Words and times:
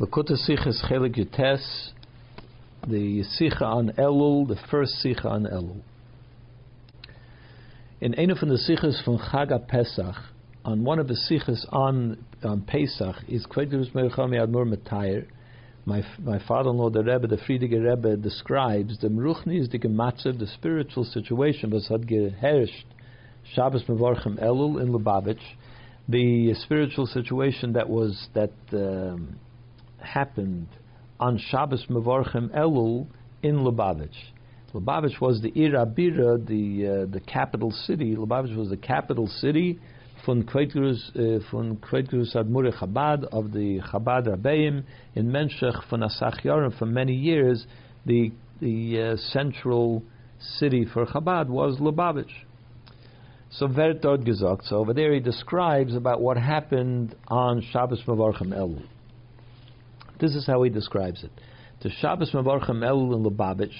Lakuta 0.00 0.36
Sichas 0.48 0.80
Chelek 0.88 1.16
Yutes, 1.16 1.90
the 2.86 3.24
Sicha 3.36 3.62
on 3.62 3.90
Elul, 3.98 4.46
the 4.46 4.54
first 4.70 4.94
Sicha 5.04 5.24
on 5.24 5.42
Elul. 5.42 5.80
In 8.00 8.12
one 8.12 8.30
of 8.30 8.38
the 8.38 8.54
Sichas 8.54 9.02
from 9.02 9.18
Chaga 9.18 9.66
Pesach, 9.66 10.14
on 10.64 10.84
one 10.84 11.00
of 11.00 11.08
the 11.08 11.18
Sichas 11.28 11.66
on, 11.72 12.24
on 12.44 12.60
Pesach, 12.60 13.16
is 13.26 13.44
Kvedus 13.46 13.90
Merchami 13.92 14.40
Admur 14.40 14.72
Matayr. 14.72 15.26
My, 15.84 16.04
my 16.20 16.38
father-in-law, 16.46 16.90
the 16.90 17.02
Rebbe, 17.02 17.26
the 17.26 17.38
Friedige 17.38 17.82
Rebbe, 17.84 18.16
describes 18.18 19.00
the 19.00 19.08
Meruchni 19.08 19.68
the 19.68 19.80
Gematzev, 19.80 20.38
the 20.38 20.46
spiritual 20.46 21.02
situation, 21.06 21.70
was 21.70 21.88
had 21.88 22.02
geherrscht 22.02 22.84
Shabbos 23.52 23.82
Mevorchem 23.88 24.40
Elul 24.40 24.80
in 24.80 24.92
Lubavitch, 24.92 25.42
the 26.08 26.54
spiritual 26.54 27.08
situation 27.08 27.72
that 27.72 27.90
was 27.90 28.28
that 28.34 28.52
um, 28.72 29.40
happened 30.00 30.68
on 31.20 31.38
Shabbos 31.38 31.86
Mevorchem 31.88 32.48
Elul 32.56 33.06
in 33.42 33.56
Lubavitch. 33.56 34.16
Lubavitch 34.74 35.20
was 35.20 35.40
the 35.40 35.50
Irabira, 35.52 36.44
the 36.46 37.04
uh, 37.04 37.06
the 37.10 37.20
capital 37.20 37.70
city. 37.70 38.14
Lubavitch 38.14 38.56
was 38.56 38.68
the 38.68 38.76
capital 38.76 39.26
city 39.26 39.78
von 40.26 40.44
Kveitgrus 40.44 41.10
uh, 41.16 41.50
von 41.50 41.76
Kveitgrus 41.76 42.36
Admure 42.36 42.72
Chabad 42.72 43.24
of 43.24 43.52
the 43.52 43.80
Chabad 43.80 44.26
Rabbeim 44.26 44.84
in 45.14 45.26
Menshech 45.28 45.88
von 45.88 46.00
Asach 46.00 46.44
Yorim 46.44 46.76
for 46.78 46.86
many 46.86 47.14
years. 47.14 47.66
The 48.06 48.32
the 48.60 49.00
uh, 49.00 49.16
central 49.32 50.02
city 50.58 50.84
for 50.84 51.06
Chabad 51.06 51.48
was 51.48 51.78
Lubavitch. 51.78 52.32
So 53.50 53.66
wird 53.66 54.02
dort. 54.02 54.20
So 54.64 54.76
over 54.76 54.92
there 54.92 55.14
he 55.14 55.20
describes 55.20 55.94
about 55.94 56.20
what 56.20 56.36
happened 56.36 57.14
on 57.28 57.62
Shabbos 57.72 58.02
Mevorchem 58.06 58.48
Elul. 58.48 58.84
This 60.18 60.34
is 60.34 60.46
how 60.46 60.62
he 60.62 60.70
describes 60.70 61.22
it. 61.22 61.30
The 61.82 61.90
Shabbos 61.90 62.32
Mevorchem 62.32 62.82
Elul 62.82 63.14
in 63.14 63.24
Lubavitch, 63.24 63.76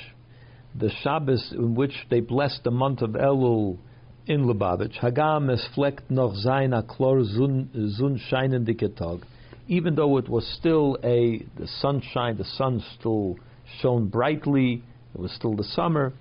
the 0.74 0.90
Shabbos 1.02 1.52
in 1.52 1.74
which 1.74 2.06
they 2.10 2.20
blessed 2.20 2.62
the 2.62 2.70
month 2.70 3.02
of 3.02 3.10
Elul 3.10 3.78
in 4.26 4.44
Lubavitch, 4.44 5.00
Hagam 5.00 5.52
es 5.52 5.66
noch 6.08 6.34
zun 6.34 8.20
scheinen 8.30 8.66
diketog. 8.68 9.22
Even 9.66 9.96
though 9.96 10.16
it 10.16 10.28
was 10.28 10.46
still 10.58 10.96
a 11.02 11.38
the 11.58 11.66
sunshine, 11.80 12.36
the 12.36 12.44
sun 12.44 12.82
still 12.98 13.36
shone 13.80 14.08
brightly. 14.08 14.82
It 15.14 15.20
was 15.20 15.32
still 15.32 15.56
the 15.56 15.64
summer. 15.64 16.12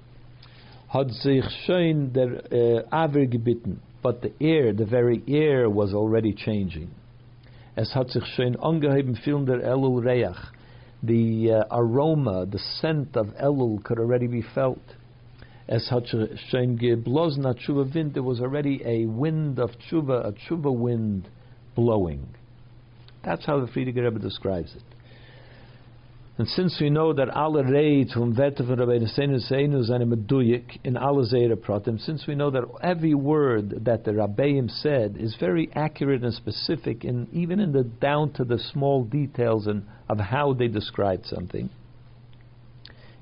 Had 0.88 1.12
sich 1.12 1.44
schön 1.68 2.14
der 2.14 2.42
äh, 2.52 2.84
Aver 2.92 3.26
gebitten, 3.28 3.78
but 4.02 4.22
the 4.22 4.34
air, 4.42 4.74
the 4.74 4.86
very 4.86 5.22
air, 5.28 5.70
was 5.70 5.94
already 5.94 6.34
changing. 6.34 6.90
Es 7.78 7.94
hat 7.94 8.10
sich 8.10 8.26
schön 8.26 8.56
angeheben 8.56 9.16
film 9.16 9.46
der 9.46 9.64
Elul 9.64 10.02
Reach. 10.02 10.52
The 11.04 11.52
uh, 11.52 11.64
aroma, 11.70 12.48
the 12.48 12.58
scent 12.58 13.16
of 13.16 13.28
Elul 13.40 13.84
could 13.84 14.00
already 14.00 14.26
be 14.26 14.42
felt. 14.42 14.82
Es 15.68 15.92
hat 15.92 16.08
schön 16.08 16.80
geblosen 16.80 17.46
a 17.46 17.54
tshuva 17.54 17.94
wind. 17.94 18.16
There 18.16 18.24
was 18.24 18.42
already 18.42 18.82
a 18.84 19.06
wind 19.06 19.60
of 19.60 19.70
tshuva, 19.78 20.26
a 20.26 20.32
tshuva 20.32 20.76
wind 20.76 21.30
blowing. 21.76 22.26
That's 23.24 23.46
how 23.46 23.60
the 23.60 23.68
Frierdiker 23.68 24.06
Rebbe 24.06 24.18
describes 24.18 24.74
it. 24.74 24.87
And 26.38 26.48
since 26.50 26.80
we 26.80 26.92
know 26.92 27.14
that 27.14 27.30
alle 27.30 27.64
Reit 27.64 28.12
from 28.12 28.36
Werte 28.36 28.64
von 28.64 28.78
Rabbeinu 28.78 29.08
Seinu 29.18 29.40
Seinu 29.52 29.84
seine 29.84 30.06
meduyik 30.06 30.78
in 30.84 30.96
alle 30.96 31.26
Zera 31.26 31.56
Pratim, 31.56 32.00
since 32.00 32.28
we 32.28 32.36
know 32.36 32.52
that 32.52 32.64
every 32.84 33.16
word 33.16 33.86
that 33.86 34.04
the 34.04 34.12
Rabbeim 34.12 34.70
said 34.70 35.18
is 35.18 35.36
very 35.40 35.68
accurate 35.74 36.24
and 36.24 36.32
specific, 36.32 37.04
in, 37.04 37.28
even 37.32 37.60
in 37.60 37.72
the 37.72 37.84
down 37.84 38.34
to 38.34 38.44
the 38.44 38.60
small 38.72 39.04
details 39.04 39.66
and 39.66 39.84
of 40.08 40.20
how 40.20 40.54
they 40.54 40.68
described 40.68 41.26
something, 41.26 41.72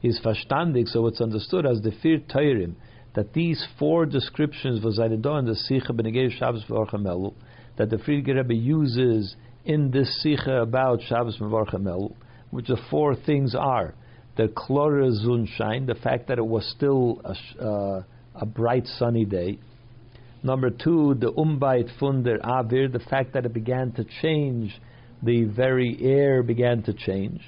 is 0.03 0.19
verstandig, 0.19 0.89
so 0.89 1.07
it's 1.07 1.21
understood 1.21 1.65
as 1.65 1.81
the 1.81 1.91
Fir 2.03 2.17
Teirim, 2.17 2.75
that 3.13 3.31
these 3.31 3.65
four 3.79 4.05
descriptions 4.05 4.83
was 4.83 4.99
in 4.99 5.21
the 5.21 5.57
Sicha 5.71 5.91
Benegei 5.91 6.37
Shabbos 6.37 6.65
V'Orchamelu, 6.65 7.33
that 7.77 7.89
the 7.89 7.95
Frierdiker 7.95 8.35
Rebbe 8.35 8.55
uses 8.55 9.37
in 9.63 9.89
this 9.91 10.21
Sicha 10.21 10.61
about 10.61 10.99
Shabbos 11.07 11.37
V'Orchamelu, 11.37 12.13
which 12.55 12.67
the 12.67 12.77
four 12.89 13.15
things 13.15 13.53
are 13.53 13.93
the 14.37 14.47
klore 14.47 15.11
zunshine, 15.25 15.87
the 15.87 15.95
fact 15.95 16.27
that 16.27 16.37
it 16.37 16.45
was 16.45 16.65
still 16.75 17.21
a, 17.23 17.63
uh, 17.63 18.03
a 18.35 18.45
bright 18.45 18.85
sunny 18.85 19.25
day. 19.25 19.57
Number 20.43 20.69
two, 20.69 21.15
the 21.15 21.31
umbait 21.31 21.89
funder 21.99 22.39
avir, 22.41 22.91
the 22.91 22.99
fact 22.99 23.33
that 23.33 23.45
it 23.45 23.53
began 23.53 23.91
to 23.93 24.05
change, 24.21 24.79
the 25.23 25.45
very 25.45 25.97
air 26.01 26.43
began 26.43 26.83
to 26.83 26.93
change. 26.93 27.41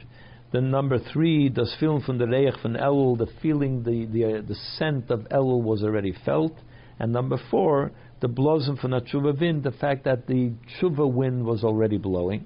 Then 0.51 0.71
number 0.71 0.97
three, 1.11 1.49
das 1.49 1.75
film 1.79 2.01
from 2.01 2.17
the 2.17 2.25
reich 2.25 2.61
von 2.61 2.73
Elul, 2.73 3.17
the 3.17 3.27
feeling, 3.41 3.83
the 3.83 4.05
the, 4.05 4.25
uh, 4.25 4.41
the 4.47 4.55
scent 4.77 5.11
of 5.11 5.27
Elul 5.29 5.61
was 5.61 5.83
already 5.83 6.15
felt. 6.25 6.53
And 6.99 7.11
number 7.11 7.37
four, 7.51 7.91
the 8.21 8.29
blossom 8.29 8.77
from 8.77 8.91
the 8.91 9.01
tshuva 9.01 9.39
wind, 9.39 9.63
the 9.63 9.71
fact 9.71 10.05
that 10.05 10.25
the 10.25 10.53
tshuva 10.79 11.11
wind 11.11 11.45
was 11.45 11.63
already 11.63 11.97
blowing. 11.97 12.45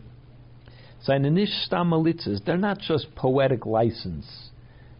Seine 1.03 1.31
nicht 1.31 1.69
they're 1.69 2.57
not 2.57 2.79
just 2.79 3.15
poetic 3.15 3.65
license. 3.65 4.51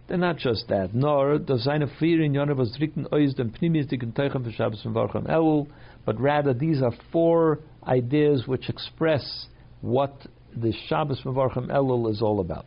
They're 0.08 0.18
not 0.18 0.38
just 0.38 0.68
that. 0.68 0.94
Nor 0.94 1.38
does 1.38 1.64
seine 1.64 1.88
vier 2.00 2.22
in 2.22 2.34
Jonah 2.34 2.56
was 2.56 2.76
dritten 2.76 3.08
ois 3.14 3.34
dem 3.36 3.52
pnimistiken 3.52 4.14
teuchen 4.14 4.44
für 4.44 4.52
Shabbos 4.52 4.86
und 4.86 4.94
Varcham 4.94 5.28
Elul, 5.28 5.68
but 6.06 6.20
rather 6.20 6.54
these 6.54 6.82
are 6.82 6.92
four 7.12 7.60
ideas 7.88 8.48
which 8.48 8.68
express 8.68 9.48
what 9.82 10.12
the 10.56 10.74
Shabbos 10.88 11.22
and 11.24 11.36
Varcham 11.36 11.68
Elul 11.70 12.12
is 12.12 12.22
all 12.22 12.40
about. 12.40 12.66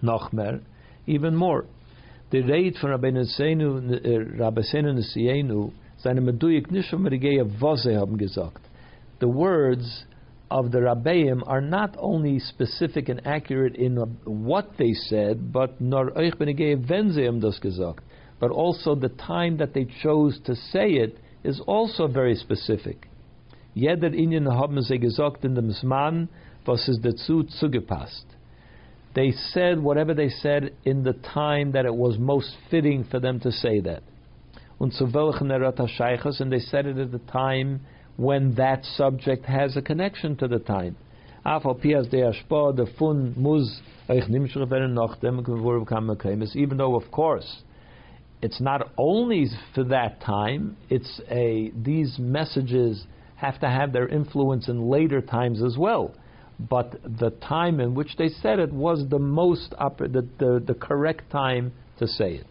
Noch 0.00 0.32
mehr, 0.32 0.60
even 1.06 1.34
more. 1.36 1.66
The 2.30 2.40
rate 2.40 2.78
von 2.80 2.90
Rabbeinu 2.90 3.26
Seinu, 3.38 4.00
äh, 4.02 4.40
Rabbi 4.40 4.62
Seinu 4.62 4.94
Nesienu, 4.94 5.72
seine 5.98 6.20
Meduyik 6.20 6.70
nicht 6.70 6.88
von 6.88 7.02
Merigea 7.02 7.44
Vose 7.44 7.94
haben 7.94 8.16
gesagt. 8.16 8.62
The 9.20 9.28
words 9.28 10.06
of 10.52 10.70
the 10.70 10.78
Rabbeim 10.78 11.42
are 11.46 11.62
not 11.62 11.96
only 11.98 12.38
specific 12.38 13.08
and 13.08 13.26
accurate 13.26 13.74
in 13.74 13.96
what 14.24 14.76
they 14.78 14.92
said, 14.92 15.50
but 15.52 15.80
but 18.40 18.50
also 18.50 18.94
the 18.94 19.08
time 19.08 19.56
that 19.56 19.72
they 19.72 19.86
chose 20.02 20.38
to 20.44 20.54
say 20.54 20.90
it 20.90 21.18
is 21.42 21.60
also 21.66 22.06
very 22.06 22.34
specific. 22.34 23.08
Jeder 23.74 24.10
Inyan 24.10 24.52
haben 24.52 24.82
sie 24.82 24.98
gesagt 24.98 25.44
in 25.44 25.54
dem 25.54 25.70
Zman, 25.70 26.28
was 26.66 26.86
ist 26.86 27.02
dazu 27.02 27.44
zugepasst. 27.58 28.26
They 29.14 29.32
said 29.32 29.78
whatever 29.82 30.14
they 30.14 30.28
said 30.28 30.74
in 30.84 31.02
the 31.02 31.14
time 31.34 31.72
that 31.72 31.86
it 31.86 31.94
was 31.94 32.18
most 32.18 32.54
fitting 32.70 33.04
for 33.04 33.20
them 33.20 33.40
to 33.40 33.50
say 33.50 33.80
that. 33.80 34.02
Und 34.78 34.92
zu 34.92 35.06
welchen 35.14 35.50
and 35.50 36.52
they 36.52 36.58
said 36.58 36.86
it 36.86 36.98
at 36.98 37.12
the 37.12 37.18
time 37.30 37.80
when 38.16 38.54
that 38.54 38.84
subject 38.84 39.44
has 39.46 39.76
a 39.76 39.82
connection 39.82 40.36
to 40.36 40.48
the 40.48 40.58
time. 40.58 40.96
Even 41.44 41.76
though, 46.76 46.94
of 46.94 47.10
course, 47.10 47.62
it's 48.42 48.60
not 48.60 48.90
only 48.98 49.46
for 49.74 49.84
that 49.84 50.20
time, 50.20 50.76
it's 50.90 51.20
a 51.30 51.72
these 51.74 52.18
messages 52.18 53.06
have 53.36 53.58
to 53.60 53.68
have 53.68 53.92
their 53.92 54.08
influence 54.08 54.68
in 54.68 54.88
later 54.88 55.20
times 55.20 55.62
as 55.62 55.76
well. 55.76 56.14
But 56.60 57.00
the 57.02 57.30
time 57.30 57.80
in 57.80 57.94
which 57.94 58.16
they 58.16 58.28
said 58.28 58.60
it 58.60 58.72
was 58.72 59.08
the 59.08 59.18
most 59.18 59.70
the, 59.70 60.28
the, 60.38 60.62
the 60.64 60.74
correct 60.74 61.30
time 61.30 61.72
to 61.98 62.06
say 62.06 62.34
it, 62.34 62.46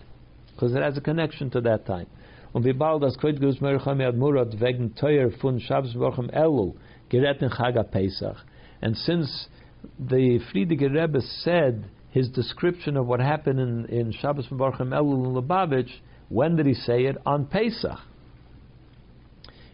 because 0.54 0.76
it 0.76 0.82
has 0.82 0.98
a 0.98 1.02
connection 1.02 1.50
to 1.52 1.62
that 1.62 1.86
time. 1.86 2.08
Und 2.54 2.66
wie 2.66 2.74
bald 2.74 3.02
das 3.02 3.18
Kreuzgus 3.18 3.62
Mercham 3.62 4.02
Admurat 4.02 4.60
wegen 4.60 4.94
teuer 4.96 5.30
Elul 5.30 6.74
gerät 7.10 7.42
in 7.42 7.50
Chag 7.50 7.92
Pesach. 7.92 8.44
And 8.82 8.98
since 8.98 9.48
the 10.00 10.40
Friedige 10.52 10.92
Rebbe 10.92 11.22
said 11.22 11.86
his 12.10 12.30
description 12.30 12.98
of 12.98 13.08
what 13.08 13.22
happened 13.22 13.60
in, 13.60 13.86
in 13.86 14.12
Shabbos 14.12 14.52
Wochen 14.52 14.90
Elul 14.90 15.26
in 15.26 15.34
Lubavitch, 15.34 15.92
when 16.30 16.58
did 16.58 16.66
he 16.66 16.74
say 16.74 17.06
it? 17.06 17.18
On 17.26 17.46
Pesach. 17.46 18.00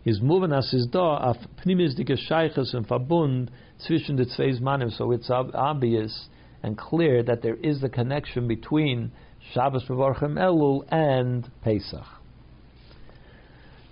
His 0.03 0.21
moving 0.21 0.53
as 0.53 0.71
is 0.73 0.87
da 0.87 1.17
auf 1.17 1.37
pnimisdike 1.65 2.17
Scheiches 2.29 2.73
and 2.73 2.87
Verbund 2.87 3.49
zwischen 3.79 4.17
the 4.17 4.25
zwei 4.25 4.51
Zmanim, 4.51 4.91
so 4.95 5.11
it's 5.11 5.29
obvious 5.29 6.29
and 6.63 6.77
clear 6.77 7.23
that 7.23 7.41
there 7.41 7.55
is 7.55 7.81
the 7.81 7.89
connection 7.89 8.47
between 8.47 9.11
Shabbos 9.53 9.85
Mevorchem 9.89 10.37
Elul 10.37 10.85
and 10.89 11.49
Pesach. 11.63 12.05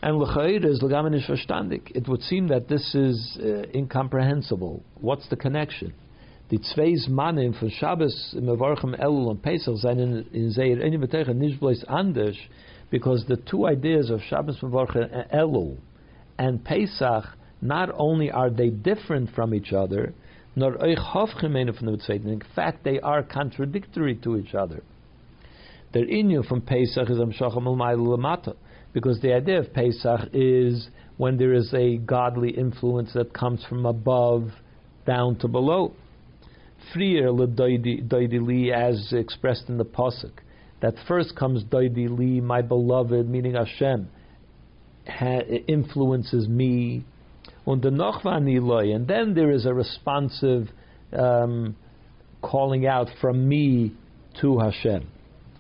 And 0.02 0.18
l'chayir 0.18 0.66
is 0.66 0.82
l'gamin 0.82 1.14
verstandig. 1.28 1.92
It 1.96 2.08
would 2.08 2.22
seem 2.22 2.48
that 2.50 2.68
this 2.68 2.94
is 2.94 3.38
uh, 3.42 3.64
incomprehensible. 3.74 4.84
What's 5.00 5.28
the 5.30 5.36
connection? 5.36 5.94
Die 6.52 6.60
zwei 6.62 6.94
Zmanim 6.94 7.60
von 7.60 7.70
Shabbos, 7.70 8.36
Mevorchem 8.38 9.00
Elul 9.00 9.32
and 9.32 9.42
Pesach 9.42 9.78
seien 9.78 10.26
in, 10.32 10.52
Zeir 10.52 10.78
Eini 10.78 11.04
B'Teicha 11.04 11.36
nicht 11.36 11.60
bloß 11.60 12.38
because 12.92 13.26
the 13.28 13.38
two 13.38 13.66
ideas 13.66 14.12
of 14.12 14.22
Shabbos, 14.30 14.60
Mevorchem 14.62 15.34
Elul 15.34 15.78
and 16.38 16.64
Pesach, 16.64 17.26
not 17.62 17.90
only 17.98 18.30
are 18.30 18.52
they 18.52 18.70
different 18.70 19.32
from 19.32 19.56
each 19.56 19.74
other, 19.74 20.14
nor 20.56 20.74
euch 20.84 21.00
hofgemene 21.00 21.76
from 21.76 21.88
the 21.88 21.98
zweiten. 21.98 22.28
In 22.28 22.44
fact, 22.56 22.84
they 22.84 23.00
are 23.00 23.24
contradictory 23.24 24.16
to 24.16 24.38
each 24.38 24.54
other. 24.54 24.84
Their 25.94 26.06
inyan 26.06 26.48
from 26.48 26.62
Pesach 26.62 27.10
is 27.10 27.18
Amshacham 27.18 27.66
Lamata, 27.66 28.56
because 28.96 29.20
the 29.20 29.34
idea 29.34 29.60
of 29.60 29.74
Pesach 29.74 30.30
is 30.32 30.88
when 31.18 31.36
there 31.38 31.54
is 31.54 31.72
a 31.74 31.98
godly 31.98 32.52
influence 32.52 33.12
that 33.14 33.34
comes 33.34 33.62
from 33.68 33.86
above 33.86 34.50
down 35.06 35.36
to 35.36 35.50
below. 35.50 35.92
Ledoidi 36.96 38.40
li, 38.42 38.72
as 38.72 39.12
expressed 39.12 39.68
in 39.68 39.78
the 39.78 39.84
pasuk, 39.84 40.32
that 40.82 40.94
first 41.10 41.36
comes 41.36 41.62
doidi 41.66 42.08
li, 42.10 42.40
my 42.40 42.62
beloved, 42.62 43.28
meaning 43.28 43.56
Hashem, 43.56 44.08
ha- 45.06 45.42
influences 45.68 46.48
me, 46.48 47.04
and 47.66 47.84
and 47.84 49.08
then 49.08 49.34
there 49.34 49.52
is 49.52 49.66
a 49.66 49.74
responsive 49.74 50.70
um, 51.12 51.76
calling 52.42 52.88
out 52.88 53.08
from 53.20 53.50
me 53.50 53.92
to 54.40 54.60
Hashem, 54.60 55.06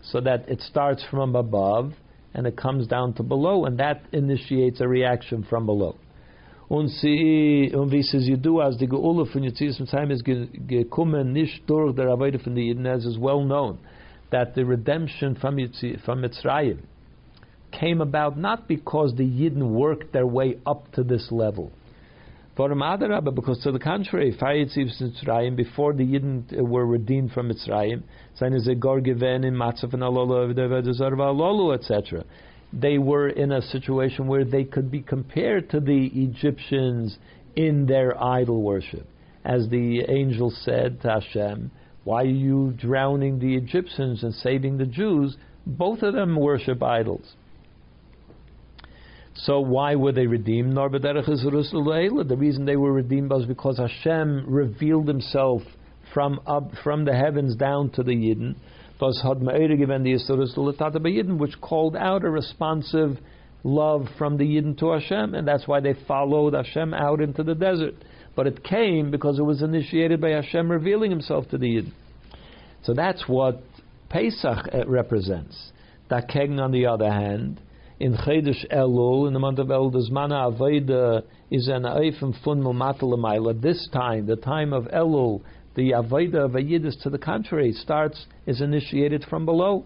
so 0.03 0.21
that 0.21 0.47
it 0.47 0.61
starts 0.61 1.03
from 1.11 1.35
above 1.35 1.91
and 2.35 2.45
it 2.45 2.57
comes 2.57 2.85
down 2.85 3.13
to 3.13 3.23
below, 3.23 3.65
and 3.65 3.79
that 3.79 4.01
initiates 4.11 4.81
a 4.81 4.87
reaction 4.87 5.43
from 5.49 5.65
below. 5.65 5.95
Und 6.69 6.89
sie, 6.89 7.71
und 7.73 7.91
wie 7.91 8.37
du, 8.37 8.59
als 8.59 8.77
die 8.77 8.87
Geule 8.87 9.25
von 9.27 9.43
Yitzis 9.43 9.79
Mitzrayim 9.79 10.11
ist 10.11 10.25
gekommen, 10.25 11.31
nicht 11.31 11.69
durch 11.69 11.95
der 11.95 12.09
Arbeiter 12.09 12.39
von 12.39 12.55
den 12.55 12.65
Yidden, 12.65 12.87
as 12.87 13.05
is 13.05 13.17
well 13.17 13.43
known, 13.43 13.77
that 14.31 14.53
the 14.55 14.65
redemption 14.65 15.35
from, 15.35 15.57
Yitzis, 15.57 16.01
from 16.01 16.21
Mitzrayim 16.21 16.79
came 17.71 18.01
about 18.01 18.37
not 18.37 18.67
because 18.67 19.15
the 19.15 19.23
Yidden 19.23 19.71
worked 19.71 20.11
their 20.11 20.27
way 20.27 20.57
up 20.65 20.91
to 20.93 21.03
this 21.03 21.31
level, 21.31 21.71
because 22.57 23.61
to 23.63 23.71
the 23.71 23.79
contrary, 23.79 24.31
before 24.31 25.93
the 25.93 26.05
Yidden 26.05 26.57
uh, 26.57 26.63
were 26.63 26.85
redeemed 26.85 27.31
from 27.33 27.49
Mitzrayim, 27.49 28.03
etc. 31.73 32.23
They 32.71 32.97
were 32.97 33.27
in 33.29 33.51
a 33.51 33.61
situation 33.61 34.27
where 34.27 34.45
they 34.45 34.63
could 34.63 34.89
be 34.89 35.01
compared 35.01 35.69
to 35.71 35.81
the 35.81 36.07
Egyptians 36.13 37.17
in 37.55 37.85
their 37.87 38.21
idol 38.23 38.61
worship. 38.61 39.05
As 39.43 39.67
the 39.69 40.01
angel 40.09 40.49
said 40.49 41.01
to 41.01 41.09
Hashem, 41.09 41.71
Why 42.05 42.23
are 42.23 42.25
you 42.25 42.73
drowning 42.77 43.39
the 43.39 43.55
Egyptians 43.55 44.23
and 44.23 44.33
saving 44.33 44.77
the 44.77 44.85
Jews? 44.85 45.35
Both 45.67 46.03
of 46.03 46.13
them 46.13 46.35
worship 46.37 46.81
idols. 46.81 47.33
So 49.35 49.59
why 49.59 49.95
were 49.95 50.13
they 50.13 50.27
redeemed? 50.27 50.75
The 50.75 52.35
reason 52.37 52.65
they 52.65 52.77
were 52.77 52.93
redeemed 52.93 53.29
was 53.29 53.45
because 53.45 53.77
Hashem 53.77 54.45
revealed 54.47 55.07
Himself 55.07 55.61
from 56.13 56.39
up 56.47 56.71
from 56.83 57.03
the 57.03 57.13
heavens 57.13 57.55
down 57.55 57.89
to 57.91 58.03
the 58.03 58.13
Yidden. 58.13 58.55
Which 61.37 61.61
called 61.61 61.95
out 61.97 62.23
a 62.23 62.29
responsive 62.29 63.17
love 63.65 64.07
from 64.17 64.37
the 64.37 64.45
Yidden 64.45 64.77
to 64.79 64.91
Hashem, 64.91 65.35
and 65.35 65.45
that's 65.45 65.67
why 65.67 65.81
they 65.81 65.95
followed 66.07 66.53
Hashem 66.53 66.93
out 66.93 67.19
into 67.19 67.43
the 67.43 67.55
desert. 67.55 67.95
But 68.35 68.47
it 68.47 68.63
came 68.63 69.11
because 69.11 69.37
it 69.37 69.43
was 69.43 69.61
initiated 69.61 70.21
by 70.21 70.29
Hashem 70.29 70.71
revealing 70.71 71.11
Himself 71.11 71.49
to 71.49 71.57
the 71.57 71.67
Yidden. 71.67 71.91
So 72.83 72.93
that's 72.93 73.27
what 73.27 73.61
Pesach 74.09 74.69
uh, 74.73 74.87
represents. 74.87 75.71
Dakeng, 76.09 76.61
on 76.61 76.71
the 76.71 76.85
other 76.85 77.11
hand, 77.11 77.59
in 77.99 78.13
Chedesh 78.13 78.69
Elul, 78.71 79.27
in 79.27 79.33
the 79.33 79.39
month 79.39 79.59
of 79.59 79.67
Elul, 79.67 79.91
the 79.91 80.09
Zmana 80.11 80.51
Aveda 80.51 81.23
is 81.49 81.67
an 81.67 81.83
Eifim 81.83 82.43
Fun 82.43 82.61
Mumatalamayla. 82.61 83.61
This 83.61 83.87
time, 83.93 84.25
the 84.25 84.35
time 84.35 84.73
of 84.73 84.85
Elul, 84.85 85.41
the 85.75 85.91
Aveda 85.91 86.45
of 86.45 86.51
Ayidis, 86.51 87.01
to 87.03 87.09
the 87.09 87.17
contrary, 87.17 87.71
starts, 87.71 88.25
is 88.45 88.59
initiated 88.59 89.23
from 89.29 89.45
below. 89.45 89.85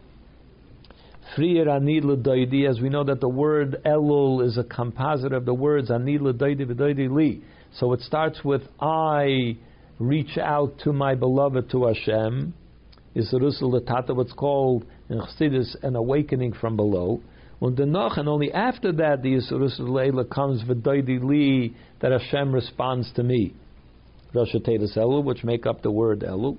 Frier 1.37 1.67
Anid 1.67 2.67
as 2.67 2.81
we 2.81 2.89
know 2.89 3.03
that 3.03 3.21
the 3.21 3.29
word 3.29 3.79
Elul 3.85 4.43
is 4.43 4.57
a 4.57 4.63
composite 4.63 5.31
of 5.31 5.45
the 5.45 5.53
words 5.53 5.89
Anid 5.89 6.21
L'Doidi 6.21 6.65
V'Doidi 6.65 7.11
Li. 7.11 7.43
So 7.75 7.93
it 7.93 8.01
starts 8.01 8.43
with 8.43 8.63
I 8.81 9.55
reach 9.99 10.39
out 10.39 10.79
to 10.79 10.93
my 10.93 11.13
beloved, 11.13 11.69
to 11.69 11.85
Hashem. 11.85 12.55
Is 13.13 13.29
Tata, 13.31 14.13
what's 14.13 14.33
called 14.33 14.85
in 15.09 15.19
Chassidus 15.19 15.75
an 15.83 15.95
awakening 15.95 16.53
from 16.53 16.75
below. 16.75 17.21
Und 17.61 17.77
and 17.79 18.29
only 18.29 18.53
after 18.53 18.91
that, 18.93 19.21
the 19.21 19.33
Yisrus 19.33 19.79
Leila 19.79 20.23
comes 20.25 20.63
v'doidi 20.63 21.21
li, 21.21 21.75
that 21.99 22.11
Hashem 22.11 22.53
responds 22.53 23.11
to 23.13 23.23
me. 23.23 23.53
Rosh 24.33 24.55
Elul, 24.55 25.23
which 25.23 25.43
make 25.43 25.65
up 25.65 25.81
the 25.81 25.91
word 25.91 26.21
Elul. 26.21 26.57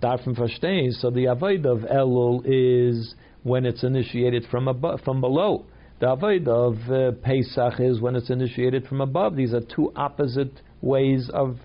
Darfim 0.00 0.38
verstehen, 0.38 0.92
so 0.92 1.10
the 1.10 1.26
avoid 1.26 1.66
of 1.66 1.80
Elul 1.80 2.42
is 2.46 3.14
when 3.42 3.66
it's 3.66 3.82
initiated 3.82 4.46
from 4.50 4.68
above, 4.68 5.00
from 5.02 5.20
below. 5.20 5.64
The 6.00 6.12
avoid 6.12 6.48
of 6.48 6.76
uh, 6.88 7.12
Pesach 7.22 7.80
is 7.80 8.00
when 8.00 8.16
it's 8.16 8.30
initiated 8.30 8.86
from 8.86 9.00
above. 9.00 9.36
These 9.36 9.52
are 9.52 9.60
two 9.60 9.92
opposite 9.96 10.52
ways 10.80 11.28
of 11.34 11.58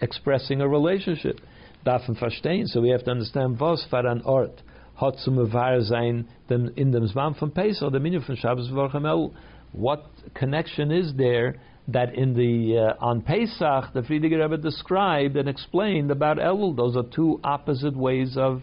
expressing 0.00 0.60
a 0.62 0.68
relationship. 0.68 1.40
Darfim 1.84 2.18
verstehen, 2.18 2.66
so 2.68 2.80
we 2.80 2.90
have 2.90 3.04
to 3.04 3.10
understand 3.10 3.58
was 3.60 3.84
for 3.90 4.06
an 4.06 4.22
ort 4.24 4.62
hat 5.00 5.18
zu 5.18 5.30
mevar 5.30 5.80
sein 5.82 6.26
dem, 6.48 6.70
in 6.76 6.92
dem 6.92 7.06
Zman 7.06 7.34
von 7.34 7.50
Pesach, 7.50 7.90
the 7.92 7.98
Minyan 7.98 8.22
von 8.22 8.36
Shabbos 8.36 8.68
V'Orchamel. 8.70 9.32
What 9.72 10.04
connection 10.34 10.90
is 10.90 11.14
there 11.16 11.56
that 11.88 12.14
in 12.14 12.34
the 12.34 12.94
uh, 13.00 13.04
on 13.04 13.22
Pesach 13.22 13.92
the 13.94 14.02
Frierdiker 14.02 14.42
Rebbe 14.42 14.58
described 14.58 15.36
and 15.36 15.48
explained 15.48 16.10
about 16.10 16.38
Elul? 16.38 16.76
Those 16.76 16.96
are 16.96 17.04
two 17.14 17.40
opposite 17.42 17.96
ways 17.96 18.36
of 18.36 18.62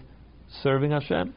serving 0.62 0.92
Hashem. 0.92 1.34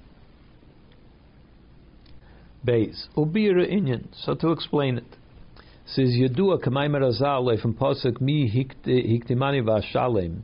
Beis 2.67 3.08
ubira 3.17 3.67
inyan. 3.67 4.08
So 4.25 4.35
to 4.35 4.53
explain 4.53 4.99
it, 4.99 5.17
says 5.87 6.11
Yedua 6.11 6.62
Kamaimer 6.62 7.00
Azal 7.00 7.61
from 7.61 7.75
Pasuk 7.75 8.20
Mi 8.20 8.50
Hiktimani 8.87 9.62
Vashalem. 9.62 10.43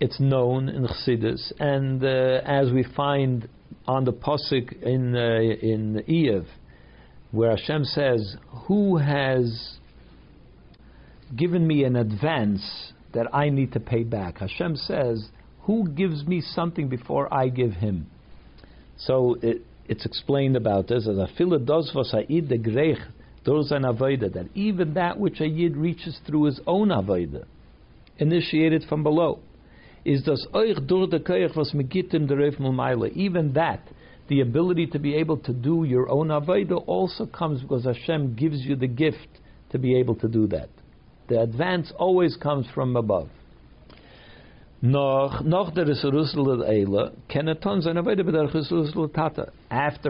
It's 0.00 0.20
known 0.20 0.68
in 0.68 0.86
Chassidus, 0.86 1.52
and 1.58 2.02
uh, 2.04 2.40
as 2.44 2.70
we 2.72 2.84
find 2.96 3.48
on 3.88 4.04
the 4.04 4.12
pasuk 4.12 4.82
in 4.82 5.16
uh, 5.16 5.40
in 5.40 6.04
Eiv, 6.06 6.46
where 7.32 7.56
Hashem 7.56 7.84
says, 7.84 8.36
"Who 8.68 8.98
has 8.98 9.78
given 11.34 11.66
me 11.66 11.84
an 11.84 11.96
advance 11.96 12.92
that 13.14 13.34
I 13.34 13.48
need 13.48 13.72
to 13.72 13.80
pay 13.80 14.04
back?" 14.04 14.38
Hashem 14.38 14.76
says, 14.76 15.28
"Who 15.62 15.88
gives 15.88 16.26
me 16.26 16.42
something 16.42 16.88
before 16.88 17.32
I 17.32 17.48
give 17.48 17.72
him?" 17.72 18.06
So 18.98 19.38
it, 19.40 19.62
it's 19.88 20.04
explained 20.04 20.56
about 20.56 20.88
this 20.88 21.08
as 21.08 21.16
a 21.16 21.26
does 21.58 21.90
v'sa'id 21.94 22.48
de 22.48 22.58
grech 22.58 23.00
an 23.70 23.84
avoida 23.84 24.30
that 24.34 24.46
even 24.54 24.92
that 24.94 25.18
which 25.18 25.40
a 25.40 25.48
yid 25.48 25.74
reaches 25.74 26.20
through 26.26 26.44
his 26.44 26.60
own 26.66 26.88
avoida, 26.88 27.46
initiated 28.18 28.84
from 28.86 29.02
below 29.02 29.38
is 30.04 30.22
das 30.24 30.46
euch 30.54 30.78
durch 30.86 31.10
de 31.10 31.18
koich 31.18 31.54
was 31.56 31.72
megitim 31.74 32.26
der 32.26 32.38
Reif 32.38 32.58
Mulmaila. 32.58 33.08
Even 33.14 33.52
that, 33.54 33.80
the 34.28 34.40
ability 34.40 34.86
to 34.86 34.98
be 34.98 35.14
able 35.14 35.36
to 35.38 35.52
do 35.52 35.84
your 35.84 36.08
own 36.08 36.28
avodah 36.28 36.82
also 36.86 37.26
comes 37.26 37.60
because 37.62 37.84
Hashem 37.84 38.34
gives 38.34 38.60
you 38.64 38.76
the 38.76 38.86
gift 38.86 39.28
to 39.70 39.78
be 39.78 39.96
able 39.96 40.14
to 40.16 40.28
do 40.28 40.46
that. 40.48 40.68
The 41.28 41.40
advance 41.40 41.92
always 41.98 42.36
comes 42.36 42.66
from 42.74 42.96
above. 42.96 43.28
After 44.82 44.94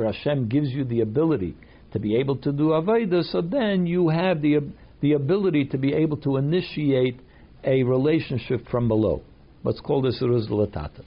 Hashem 0.05 0.49
gives 0.49 0.71
you 0.71 0.85
the 0.85 1.01
ability 1.01 1.57
to 1.93 1.99
be 1.99 2.17
able 2.17 2.37
to 2.37 2.53
do 2.53 2.69
avodah, 2.69 3.25
so 3.33 3.41
then 3.41 3.87
you 3.87 4.09
have 4.11 4.43
the 4.43 4.61
the 5.01 5.13
ability 5.13 5.65
to 5.65 5.79
be 5.79 5.95
able 5.95 6.17
to 6.17 6.37
initiate 6.37 7.21
a 7.65 7.85
relationship 7.85 8.69
from 8.69 8.89
below 8.89 9.23
what's 9.63 9.81
called 9.81 10.07
a 10.07 10.13
Suruz 10.13 10.49
Latata. 10.49 11.03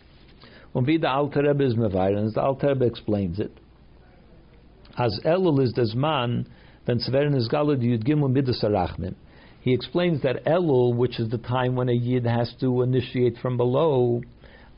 Und 0.74 0.88
wie 0.88 0.98
der 0.98 1.12
Alte 1.12 1.43
Rebbe 1.43 1.63
is 1.63 1.75
mevairen, 1.75 2.34
the 2.34 2.41
Alte 2.41 2.70
Rebbe 2.70 2.86
explains 2.86 3.39
it. 3.39 3.51
As 4.98 5.20
Elul 5.25 5.63
is 5.63 5.74
des 5.74 5.96
man, 5.96 6.46
when 6.86 7.00
Sveren 7.00 7.36
is 7.36 7.48
galad 7.48 7.81
yud 7.81 8.03
gimel 8.05 8.31
midas 8.31 8.63
arachmim. 8.63 9.15
He 9.62 9.74
explains 9.74 10.22
that 10.24 10.43
Elul, 10.46 10.96
which 10.96 11.20
is 11.20 11.29
the 11.29 11.38
time 11.38 11.75
when 11.75 11.89
a 11.89 11.93
yid 11.93 12.25
has 12.25 12.53
to 12.60 12.81
initiate 12.81 13.38
from 13.38 13.58
below, 13.58 14.22